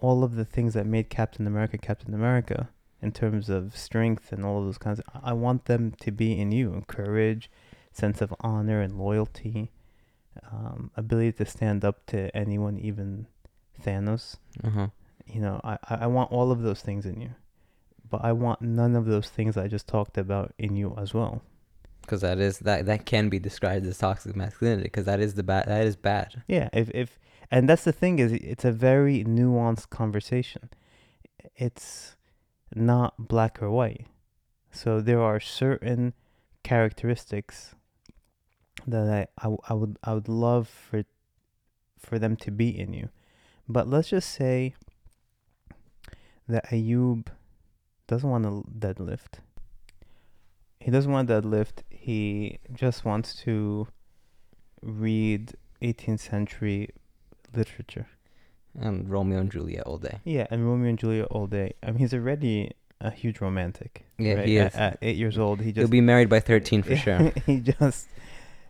all 0.00 0.24
of 0.24 0.34
the 0.34 0.44
things 0.44 0.74
that 0.74 0.86
made 0.86 1.08
Captain 1.10 1.46
America 1.46 1.78
Captain 1.78 2.14
America 2.14 2.68
in 3.02 3.12
terms 3.12 3.48
of 3.48 3.76
strength 3.76 4.32
and 4.32 4.44
all 4.44 4.58
of 4.60 4.64
those 4.66 4.78
kinds 4.78 5.00
of, 5.00 5.06
I 5.22 5.32
want 5.32 5.64
them 5.64 5.92
to 6.00 6.10
be 6.10 6.38
in 6.38 6.52
you 6.52 6.84
courage, 6.86 7.50
sense 7.92 8.20
of 8.20 8.34
honor 8.40 8.80
and 8.80 8.98
loyalty, 8.98 9.72
um, 10.52 10.90
ability 10.96 11.32
to 11.32 11.46
stand 11.46 11.84
up 11.84 12.06
to 12.06 12.34
anyone, 12.36 12.78
even 12.78 13.26
Thanos. 13.82 14.36
Uh 14.62 14.70
huh. 14.70 14.86
You 15.26 15.40
know, 15.40 15.60
I, 15.62 15.78
I 15.88 15.94
I 16.02 16.06
want 16.06 16.32
all 16.32 16.50
of 16.50 16.62
those 16.62 16.80
things 16.80 17.06
in 17.06 17.20
you, 17.20 17.30
but 18.08 18.24
I 18.24 18.32
want 18.32 18.60
none 18.62 18.96
of 18.96 19.06
those 19.06 19.28
things 19.28 19.56
I 19.56 19.68
just 19.68 19.86
talked 19.86 20.18
about 20.18 20.52
in 20.58 20.76
you 20.76 20.94
as 20.98 21.14
well. 21.14 21.42
Because 22.02 22.22
that 22.22 22.38
is 22.38 22.58
that 22.60 22.86
that 22.86 23.06
can 23.06 23.28
be 23.28 23.38
described 23.38 23.86
as 23.86 23.98
toxic 23.98 24.34
masculinity. 24.34 24.84
Because 24.84 25.04
that 25.04 25.20
is 25.20 25.34
the 25.34 25.42
bad. 25.42 25.68
That 25.68 25.86
is 25.86 25.96
bad. 25.96 26.42
Yeah, 26.48 26.68
if 26.72 26.90
if 26.90 27.18
and 27.50 27.68
that's 27.68 27.84
the 27.84 27.92
thing 27.92 28.18
is 28.18 28.32
it's 28.32 28.64
a 28.64 28.72
very 28.72 29.24
nuanced 29.24 29.90
conversation. 29.90 30.70
It's 31.56 32.16
not 32.74 33.28
black 33.28 33.62
or 33.62 33.70
white. 33.70 34.06
So 34.70 35.00
there 35.00 35.20
are 35.20 35.40
certain 35.40 36.14
characteristics 36.62 37.74
that 38.86 39.28
I, 39.42 39.46
I, 39.46 39.56
I 39.68 39.74
would 39.74 39.98
I 40.02 40.14
would 40.14 40.28
love 40.28 40.68
for 40.68 41.04
for 41.98 42.18
them 42.18 42.36
to 42.36 42.50
be 42.50 42.68
in 42.78 42.92
you. 42.92 43.10
But 43.68 43.88
let's 43.88 44.10
just 44.10 44.30
say 44.30 44.74
that 46.48 46.68
Ayub 46.70 47.26
doesn't 48.06 48.28
want 48.28 48.44
to 48.44 48.64
deadlift. 48.76 49.40
He 50.80 50.90
doesn't 50.90 51.12
want 51.12 51.28
deadlift. 51.28 51.82
He 51.90 52.58
just 52.72 53.04
wants 53.04 53.34
to 53.42 53.86
read 54.82 55.52
18th 55.82 56.20
century 56.20 56.90
literature. 57.54 58.08
And 58.78 59.08
Romeo 59.10 59.38
and 59.38 59.50
Juliet 59.50 59.82
all 59.84 59.98
day. 59.98 60.20
Yeah, 60.24 60.46
and 60.50 60.66
Romeo 60.66 60.88
and 60.90 60.98
Juliet 60.98 61.26
all 61.30 61.46
day. 61.46 61.74
I 61.82 61.86
mean, 61.88 61.98
he's 61.98 62.14
already 62.14 62.72
a 63.00 63.10
huge 63.10 63.40
romantic. 63.40 64.04
Yeah, 64.18 64.34
right? 64.34 64.46
he 64.48 64.58
At, 64.58 64.72
is. 64.72 64.78
at 64.78 64.98
eight 65.02 65.16
years 65.16 65.38
old, 65.38 65.60
he 65.60 65.72
just 65.72 65.78
he'll 65.78 65.88
be 65.88 66.00
married 66.00 66.28
by 66.28 66.40
thirteen 66.40 66.82
for 66.82 66.94
sure. 67.04 67.32
he 67.46 67.58
just 67.60 68.08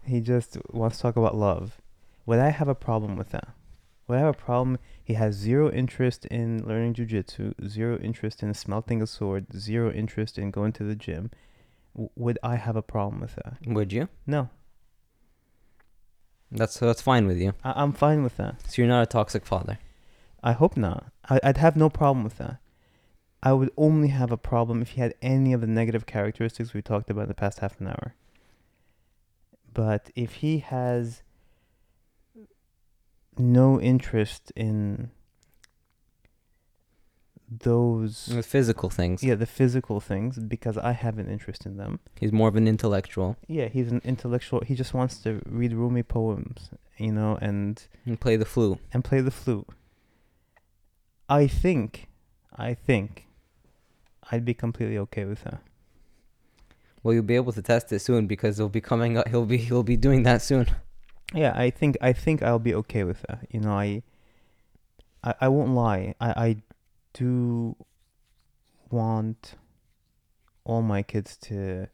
he 0.05 0.21
just 0.21 0.57
wants 0.71 0.97
to 0.97 1.03
talk 1.03 1.17
about 1.17 1.37
love. 1.37 1.81
Would 2.27 2.39
I 2.39 2.49
have 2.51 2.69
a 2.69 2.75
problem 2.75 3.17
with 3.17 3.31
that? 3.31 3.49
Would 4.09 4.17
I 4.17 4.21
have 4.21 4.29
a 4.35 4.39
problem? 4.39 4.79
He 5.03 5.15
has 5.15 5.35
zero 5.35 5.71
interest 5.71 6.25
in 6.27 6.67
learning 6.67 6.95
jujitsu, 6.95 7.55
zero 7.69 7.99
interest 7.99 8.43
in 8.43 8.55
smelting 8.55 9.03
a 9.03 9.07
sword, 9.07 9.47
zero 9.57 9.93
interest 9.93 10.39
in 10.39 10.51
going 10.51 10.73
to 10.75 10.85
the 10.85 10.95
gym. 10.95 11.31
W- 11.95 12.11
would 12.17 12.39
I 12.43 12.57
have 12.57 12.77
a 12.77 12.83
problem 12.83 13.21
with 13.21 13.35
that? 13.37 13.59
Would 13.67 13.93
you? 13.93 14.09
No, 14.27 14.49
That's 16.53 16.79
that's 16.79 17.03
fine 17.03 17.27
with 17.27 17.39
you. 17.39 17.53
I- 17.63 17.83
I'm 17.83 17.93
fine 17.93 18.23
with 18.23 18.37
that. 18.39 18.61
So 18.71 18.83
you're 18.83 18.89
not 18.89 19.03
a 19.03 19.07
toxic 19.07 19.45
father. 19.47 19.79
I 20.43 20.53
hope 20.53 20.77
not. 20.77 21.13
I- 21.29 21.41
I'd 21.43 21.59
have 21.59 21.77
no 21.77 21.89
problem 21.91 22.25
with 22.25 22.39
that. 22.39 22.59
I 23.43 23.53
would 23.53 23.71
only 23.77 24.09
have 24.09 24.31
a 24.31 24.37
problem 24.37 24.83
if 24.83 24.91
he 24.91 25.01
had 25.01 25.15
any 25.23 25.53
of 25.53 25.61
the 25.61 25.67
negative 25.67 26.05
characteristics 26.07 26.75
we 26.75 26.83
talked 26.83 27.09
about 27.11 27.23
in 27.23 27.29
the 27.29 27.35
past 27.35 27.61
half 27.61 27.81
an 27.81 27.89
hour. 27.89 28.15
But 29.73 30.11
if 30.15 30.35
he 30.37 30.59
has 30.59 31.23
no 33.39 33.81
interest 33.81 34.53
in 34.57 35.11
those, 37.49 38.29
With 38.35 38.47
physical 38.47 38.91
things. 38.91 39.23
yeah, 39.23 39.35
the 39.35 39.47
physical 39.47 40.01
things, 40.01 40.39
because 40.39 40.77
I 40.79 40.93
have 40.93 41.19
an 41.19 41.29
interest 41.29 41.67
in 41.67 41.77
them. 41.79 41.99
He's 42.19 42.33
more 42.33 42.49
of 42.49 42.57
an 42.57 42.69
intellectual. 42.69 43.37
Yeah, 43.49 43.67
he's 43.69 43.91
an 43.91 44.01
intellectual. 44.05 44.61
He 44.61 44.75
just 44.75 44.95
wants 44.95 45.19
to 45.23 45.41
read 45.47 45.73
Rumi 45.73 46.03
poems, 46.03 46.71
you 46.97 47.13
know, 47.13 47.39
and 47.41 47.83
And 48.07 48.21
play 48.21 48.37
the 48.37 48.45
flute. 48.45 48.79
and 48.93 49.03
play 49.05 49.21
the 49.21 49.31
flute. 49.33 49.67
I 51.31 51.47
think, 51.47 52.09
I 52.57 52.75
think, 52.75 53.29
I'd 54.33 54.45
be 54.45 54.53
completely 54.53 54.99
okay 54.99 55.25
with 55.25 55.45
that. 55.45 55.63
Well, 57.03 57.15
you'll 57.15 57.23
be 57.23 57.37
able 57.37 57.53
to 57.53 57.63
test 57.63 57.93
it 57.93 58.01
soon 58.01 58.27
because 58.27 58.57
he'll 58.57 58.69
be 58.69 58.81
coming 58.81 59.17
up. 59.17 59.29
He'll 59.29 59.47
be 59.47 59.57
he'll 59.57 59.85
be 59.85 59.97
doing 59.97 60.25
that 60.25 60.43
soon. 60.43 60.67
Yeah, 61.33 61.53
I 61.55 61.71
think 61.71 61.97
I 62.03 62.13
think 62.13 62.43
I'll 62.43 62.59
be 62.59 62.75
okay 62.75 63.05
with 63.05 63.23
that. 63.29 63.47
You 63.51 63.61
know, 63.61 63.73
I, 63.73 64.03
I, 65.23 65.35
I 65.43 65.49
won't 65.49 65.71
lie. 65.71 66.15
I, 66.21 66.31
I 66.31 66.57
do 67.15 67.77
want 68.91 69.55
all 70.65 70.83
my 70.83 71.03
kids 71.03 71.37
to, 71.37 71.87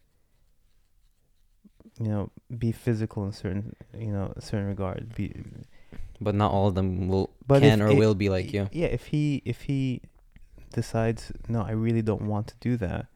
you 2.01 2.09
know, 2.09 2.31
be 2.59 2.73
physical 2.73 3.27
in 3.27 3.33
certain, 3.33 3.77
you 3.97 4.13
know, 4.13 4.33
certain 4.41 4.67
regard. 4.67 5.15
Be, 5.15 5.33
But 6.21 6.35
not 6.35 6.51
all 6.53 6.69
of 6.69 6.75
them 6.75 7.09
will 7.09 7.31
But 7.47 7.61
can 7.63 7.83
or 7.83 7.89
it- 7.89 7.99
will 7.99 8.15
be 8.15 8.29
like 8.29 8.53
you. 8.53 8.69
Yeah, 8.73 8.87
if 8.87 9.07
he 9.09 9.43
if 9.45 9.63
he 9.63 10.01
decides 10.73 11.33
no, 11.49 11.63
I 11.63 11.73
really 11.73 12.03
don't 12.03 12.23
want 12.23 12.47
to 12.49 12.55
do 12.61 12.77
that, 12.79 13.07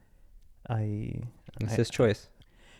I 0.69 1.21
It's 1.59 1.73
I- 1.73 1.77
his 1.77 1.89
choice. 1.89 2.29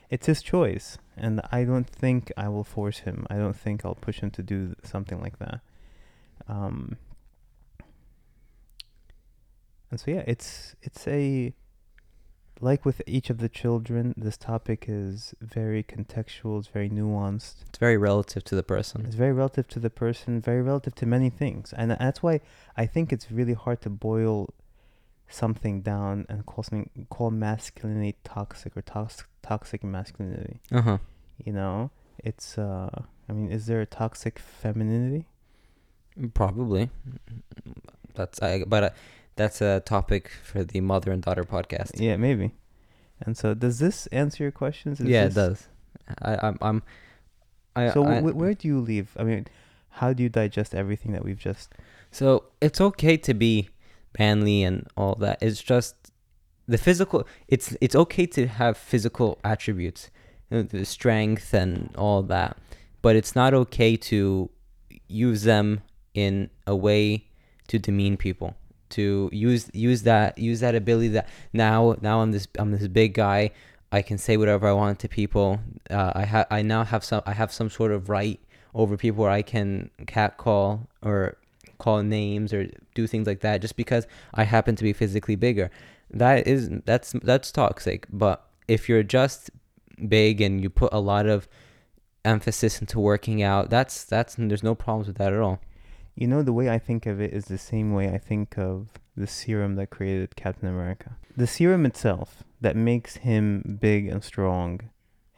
it's 0.09 0.27
his 0.27 0.41
choice, 0.41 0.97
and 1.17 1.41
I 1.51 1.63
don't 1.63 1.89
think 1.89 2.31
I 2.37 2.49
will 2.49 2.63
force 2.63 2.99
him. 2.99 3.25
I 3.29 3.35
don't 3.37 3.55
think 3.55 3.83
I'll 3.83 3.95
push 3.95 4.19
him 4.19 4.29
to 4.31 4.43
do 4.43 4.75
something 4.83 5.19
like 5.19 5.39
that. 5.39 5.61
Um, 6.47 6.97
and 9.89 9.99
so 9.99 10.11
yeah, 10.11 10.23
it's 10.27 10.75
it's 10.81 11.07
a 11.07 11.53
like 12.61 12.85
with 12.85 13.01
each 13.07 13.29
of 13.29 13.39
the 13.39 13.49
children, 13.49 14.13
this 14.15 14.37
topic 14.37 14.85
is 14.87 15.33
very 15.41 15.83
contextual. 15.83 16.59
It's 16.59 16.67
very 16.67 16.89
nuanced. 16.89 17.55
It's 17.69 17.79
very 17.79 17.97
relative 17.97 18.43
to 18.45 18.55
the 18.55 18.63
person. 18.63 19.05
It's 19.05 19.15
very 19.15 19.33
relative 19.33 19.67
to 19.69 19.79
the 19.79 19.89
person, 19.89 20.39
very 20.39 20.61
relative 20.61 20.95
to 20.95 21.05
many 21.05 21.29
things, 21.29 21.73
and 21.73 21.91
that's 21.91 22.21
why 22.21 22.41
I 22.77 22.85
think 22.85 23.11
it's 23.11 23.31
really 23.31 23.53
hard 23.53 23.81
to 23.81 23.89
boil 23.89 24.53
something 25.27 25.81
down 25.81 26.25
and 26.29 26.45
call 26.45 26.63
something 26.63 27.07
call 27.09 27.31
masculinity 27.31 28.17
toxic 28.23 28.75
or 28.77 28.81
toxic 28.81 29.27
toxic 29.41 29.83
masculinity. 29.83 30.59
Uh 30.71 30.81
huh. 30.81 30.97
You 31.43 31.53
know, 31.53 31.91
it's 32.19 32.57
uh, 32.57 33.03
I 33.27 33.33
mean, 33.33 33.51
is 33.51 33.65
there 33.65 33.81
a 33.81 33.85
toxic 33.85 34.39
femininity? 34.39 35.25
Probably. 36.33 36.89
That's 38.13 38.41
I. 38.41 38.63
But 38.67 38.83
uh, 38.83 38.89
that's 39.35 39.61
a 39.61 39.79
topic 39.81 40.29
for 40.43 40.63
the 40.63 40.81
mother 40.81 41.11
and 41.11 41.21
daughter 41.21 41.43
podcast. 41.43 41.91
Yeah, 41.99 42.17
maybe. 42.17 42.51
And 43.21 43.37
so, 43.37 43.53
does 43.53 43.79
this 43.79 44.07
answer 44.07 44.43
your 44.43 44.51
questions? 44.51 44.99
Is 44.99 45.07
yeah, 45.07 45.25
this- 45.25 45.33
it 45.33 45.35
does. 45.35 45.67
I, 46.21 46.37
I'm. 46.47 46.57
I'm. 46.61 46.83
I, 47.75 47.89
So, 47.91 48.03
I, 48.05 48.19
wh- 48.19 48.35
where 48.35 48.53
do 48.53 48.67
you 48.67 48.79
leave? 48.79 49.15
I 49.17 49.23
mean, 49.23 49.47
how 49.89 50.11
do 50.13 50.23
you 50.23 50.29
digest 50.29 50.75
everything 50.75 51.11
that 51.13 51.23
we've 51.23 51.37
just? 51.39 51.73
So 52.11 52.45
it's 52.61 52.81
okay 52.81 53.15
to 53.17 53.33
be 53.33 53.69
manly 54.19 54.63
and 54.63 54.87
all 54.97 55.15
that. 55.15 55.37
It's 55.41 55.61
just 55.61 55.95
the 56.67 56.77
physical. 56.77 57.25
It's 57.47 57.75
it's 57.79 57.95
okay 57.95 58.25
to 58.27 58.47
have 58.47 58.75
physical 58.77 59.39
attributes, 59.43 60.09
you 60.49 60.57
know, 60.57 60.63
the 60.63 60.83
strength 60.85 61.53
and 61.53 61.95
all 61.95 62.23
that, 62.23 62.57
but 63.01 63.15
it's 63.15 63.35
not 63.35 63.53
okay 63.53 63.95
to 63.97 64.49
use 65.07 65.43
them 65.43 65.81
in 66.13 66.49
a 66.67 66.75
way 66.75 67.27
to 67.67 67.79
demean 67.79 68.17
people. 68.17 68.55
To 68.91 69.29
use 69.31 69.69
use 69.73 70.03
that 70.03 70.37
use 70.37 70.59
that 70.59 70.75
ability 70.75 71.09
that 71.09 71.29
now 71.53 71.95
now 72.01 72.21
I'm 72.21 72.31
this 72.31 72.47
I'm 72.57 72.71
this 72.71 72.87
big 72.87 73.13
guy. 73.13 73.51
I 73.91 74.01
can 74.01 74.17
say 74.17 74.37
whatever 74.37 74.67
I 74.67 74.73
want 74.73 74.99
to 74.99 75.09
people. 75.09 75.59
Uh, 75.89 76.11
I 76.15 76.25
have 76.25 76.47
I 76.49 76.61
now 76.61 76.83
have 76.83 77.03
some 77.03 77.21
I 77.25 77.33
have 77.33 77.51
some 77.51 77.69
sort 77.69 77.91
of 77.91 78.09
right 78.09 78.39
over 78.73 78.97
people 78.97 79.23
where 79.23 79.31
I 79.31 79.41
can 79.41 79.89
catcall 80.07 80.87
or 81.01 81.37
call 81.77 82.03
names 82.03 82.53
or 82.53 82.67
do 82.93 83.07
things 83.07 83.27
like 83.27 83.41
that 83.41 83.59
just 83.59 83.75
because 83.75 84.05
I 84.33 84.43
happen 84.43 84.75
to 84.75 84.83
be 84.83 84.93
physically 84.93 85.35
bigger. 85.35 85.71
That 86.11 86.47
is 86.47 86.69
that's 86.85 87.13
that's 87.23 87.51
toxic. 87.51 88.07
But 88.11 88.45
if 88.67 88.87
you're 88.87 89.03
just 89.03 89.49
big 90.07 90.41
and 90.41 90.61
you 90.61 90.69
put 90.69 90.93
a 90.93 90.99
lot 90.99 91.25
of 91.25 91.47
emphasis 92.23 92.79
into 92.79 92.99
working 92.99 93.41
out, 93.41 93.69
that's 93.69 94.03
that's 94.03 94.35
there's 94.35 94.63
no 94.63 94.75
problems 94.75 95.07
with 95.07 95.17
that 95.17 95.33
at 95.33 95.39
all. 95.39 95.59
You 96.15 96.27
know, 96.27 96.43
the 96.43 96.53
way 96.53 96.69
I 96.69 96.77
think 96.77 97.05
of 97.05 97.21
it 97.21 97.33
is 97.33 97.45
the 97.45 97.57
same 97.57 97.93
way 97.93 98.09
I 98.09 98.17
think 98.17 98.57
of 98.57 98.89
the 99.15 99.27
serum 99.27 99.75
that 99.75 99.89
created 99.89 100.35
Captain 100.35 100.67
America. 100.67 101.17
The 101.35 101.47
serum 101.47 101.85
itself 101.85 102.43
that 102.59 102.75
makes 102.75 103.17
him 103.17 103.77
big 103.81 104.07
and 104.07 104.23
strong 104.23 104.81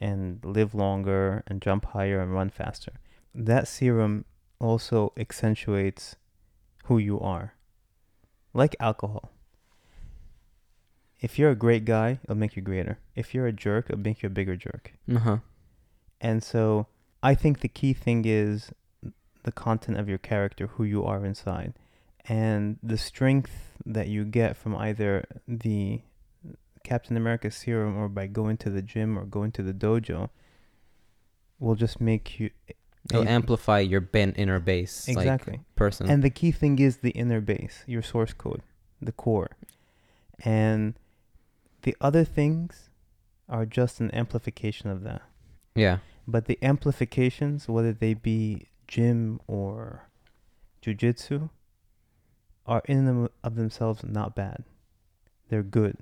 and 0.01 0.43
live 0.43 0.73
longer 0.75 1.43
and 1.47 1.61
jump 1.61 1.85
higher 1.85 2.19
and 2.19 2.33
run 2.33 2.49
faster. 2.49 2.93
That 3.33 3.67
serum 3.67 4.25
also 4.59 5.13
accentuates 5.17 6.15
who 6.85 6.97
you 6.97 7.19
are. 7.19 7.53
Like 8.53 8.75
alcohol. 8.79 9.31
If 11.21 11.39
you're 11.39 11.51
a 11.51 11.55
great 11.55 11.85
guy, 11.85 12.19
it'll 12.23 12.35
make 12.35 12.55
you 12.55 12.61
greater. 12.61 12.99
If 13.15 13.33
you're 13.33 13.47
a 13.47 13.53
jerk, 13.53 13.85
it'll 13.89 14.01
make 14.01 14.21
you 14.21 14.27
a 14.27 14.29
bigger 14.29 14.57
jerk. 14.57 14.93
Uh 15.09 15.19
huh. 15.19 15.37
And 16.19 16.43
so 16.43 16.87
I 17.21 17.33
think 17.33 17.61
the 17.61 17.69
key 17.69 17.93
thing 17.93 18.23
is 18.25 18.71
the 19.43 19.51
content 19.51 19.97
of 19.97 20.09
your 20.09 20.17
character, 20.17 20.67
who 20.67 20.83
you 20.83 21.03
are 21.05 21.25
inside. 21.25 21.73
And 22.25 22.77
the 22.81 22.97
strength 22.97 23.77
that 23.85 24.07
you 24.07 24.23
get 24.23 24.55
from 24.55 24.75
either 24.75 25.25
the 25.47 26.01
Captain 26.83 27.17
America 27.17 27.51
serum 27.51 27.97
or 27.97 28.09
by 28.09 28.27
going 28.27 28.57
to 28.57 28.69
the 28.69 28.81
gym 28.81 29.17
or 29.17 29.25
going 29.25 29.51
to 29.53 29.63
the 29.63 29.73
dojo 29.73 30.29
will 31.59 31.75
just 31.75 32.01
make 32.01 32.39
you 32.39 32.49
It'll 33.09 33.27
amplify 33.27 33.79
your 33.79 33.99
bent 33.99 34.37
inner 34.37 34.59
base 34.59 35.07
exactly. 35.09 35.53
like 35.53 35.75
person. 35.75 36.09
And 36.09 36.23
the 36.23 36.29
key 36.29 36.51
thing 36.51 36.79
is 36.79 36.97
the 36.97 37.09
inner 37.11 37.41
base, 37.41 37.83
your 37.85 38.01
source 38.01 38.31
code, 38.31 38.61
the 39.01 39.11
core. 39.11 39.51
And 40.45 40.93
the 41.81 41.97
other 41.99 42.23
things 42.23 42.89
are 43.49 43.65
just 43.65 43.99
an 43.99 44.09
amplification 44.13 44.89
of 44.89 45.03
that. 45.03 45.21
yeah. 45.75 45.97
But 46.25 46.45
the 46.45 46.57
amplifications, 46.61 47.67
whether 47.67 47.91
they 47.91 48.13
be 48.13 48.67
gym 48.87 49.39
or 49.47 50.07
jujitsu, 50.81 51.49
are 52.65 52.81
in 52.85 53.05
them 53.05 53.29
of 53.43 53.55
themselves 53.55 54.03
not 54.03 54.35
bad. 54.35 54.63
They're 55.49 55.63
good. 55.63 55.97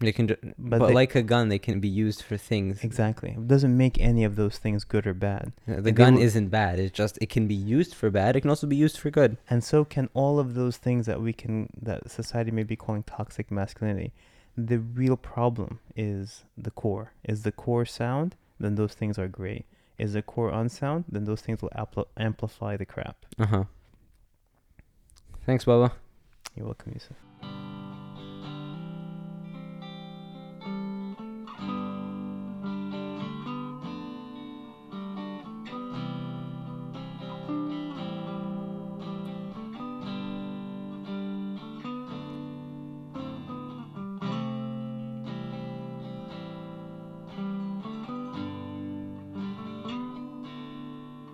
They 0.00 0.12
can, 0.12 0.28
ju- 0.28 0.36
But 0.56 0.78
but, 0.78 0.86
they- 0.88 0.94
like 0.94 1.14
a 1.16 1.22
gun, 1.22 1.48
they 1.48 1.58
can 1.58 1.80
be 1.80 1.88
used 1.88 2.22
for 2.22 2.36
things. 2.36 2.84
Exactly. 2.84 3.30
It 3.30 3.48
doesn't 3.48 3.76
make 3.76 3.98
any 3.98 4.22
of 4.22 4.36
those 4.36 4.56
things 4.56 4.84
good 4.84 5.08
or 5.08 5.14
bad. 5.14 5.52
The 5.66 5.80
they 5.82 5.90
gun 5.92 6.14
will- 6.14 6.22
isn't 6.22 6.48
bad. 6.50 6.78
It's 6.78 6.92
just 6.96 7.18
it 7.20 7.30
can 7.30 7.48
be 7.48 7.54
used 7.56 7.94
for 7.94 8.08
bad. 8.10 8.36
It 8.36 8.42
can 8.42 8.50
also 8.50 8.66
be 8.68 8.76
used 8.76 8.98
for 8.98 9.10
good. 9.10 9.38
And 9.50 9.64
so 9.64 9.84
can 9.84 10.08
all 10.14 10.38
of 10.38 10.54
those 10.54 10.76
things 10.76 11.06
that 11.06 11.20
we 11.20 11.32
can 11.32 11.68
that 11.82 12.10
society 12.10 12.52
may 12.52 12.62
be 12.62 12.76
calling 12.76 13.02
toxic 13.02 13.50
masculinity. 13.50 14.12
The 14.56 14.78
real 14.78 15.16
problem 15.16 15.80
is 15.96 16.44
the 16.56 16.70
core. 16.70 17.12
Is 17.24 17.42
the 17.42 17.52
core 17.52 17.84
sound? 17.84 18.36
Then 18.60 18.76
those 18.76 18.94
things 18.94 19.18
are 19.18 19.28
great. 19.28 19.66
Is 19.98 20.12
the 20.12 20.22
core 20.22 20.50
unsound? 20.50 21.04
Then 21.08 21.24
those 21.24 21.40
things 21.40 21.60
will 21.60 21.70
ampl- 21.70 22.06
amplify 22.16 22.76
the 22.76 22.86
crap. 22.86 23.16
Uh 23.38 23.46
huh. 23.46 23.64
Thanks, 25.44 25.64
Baba. 25.64 25.92
You're 26.54 26.66
welcome, 26.66 26.92
Yusuf. 26.92 27.16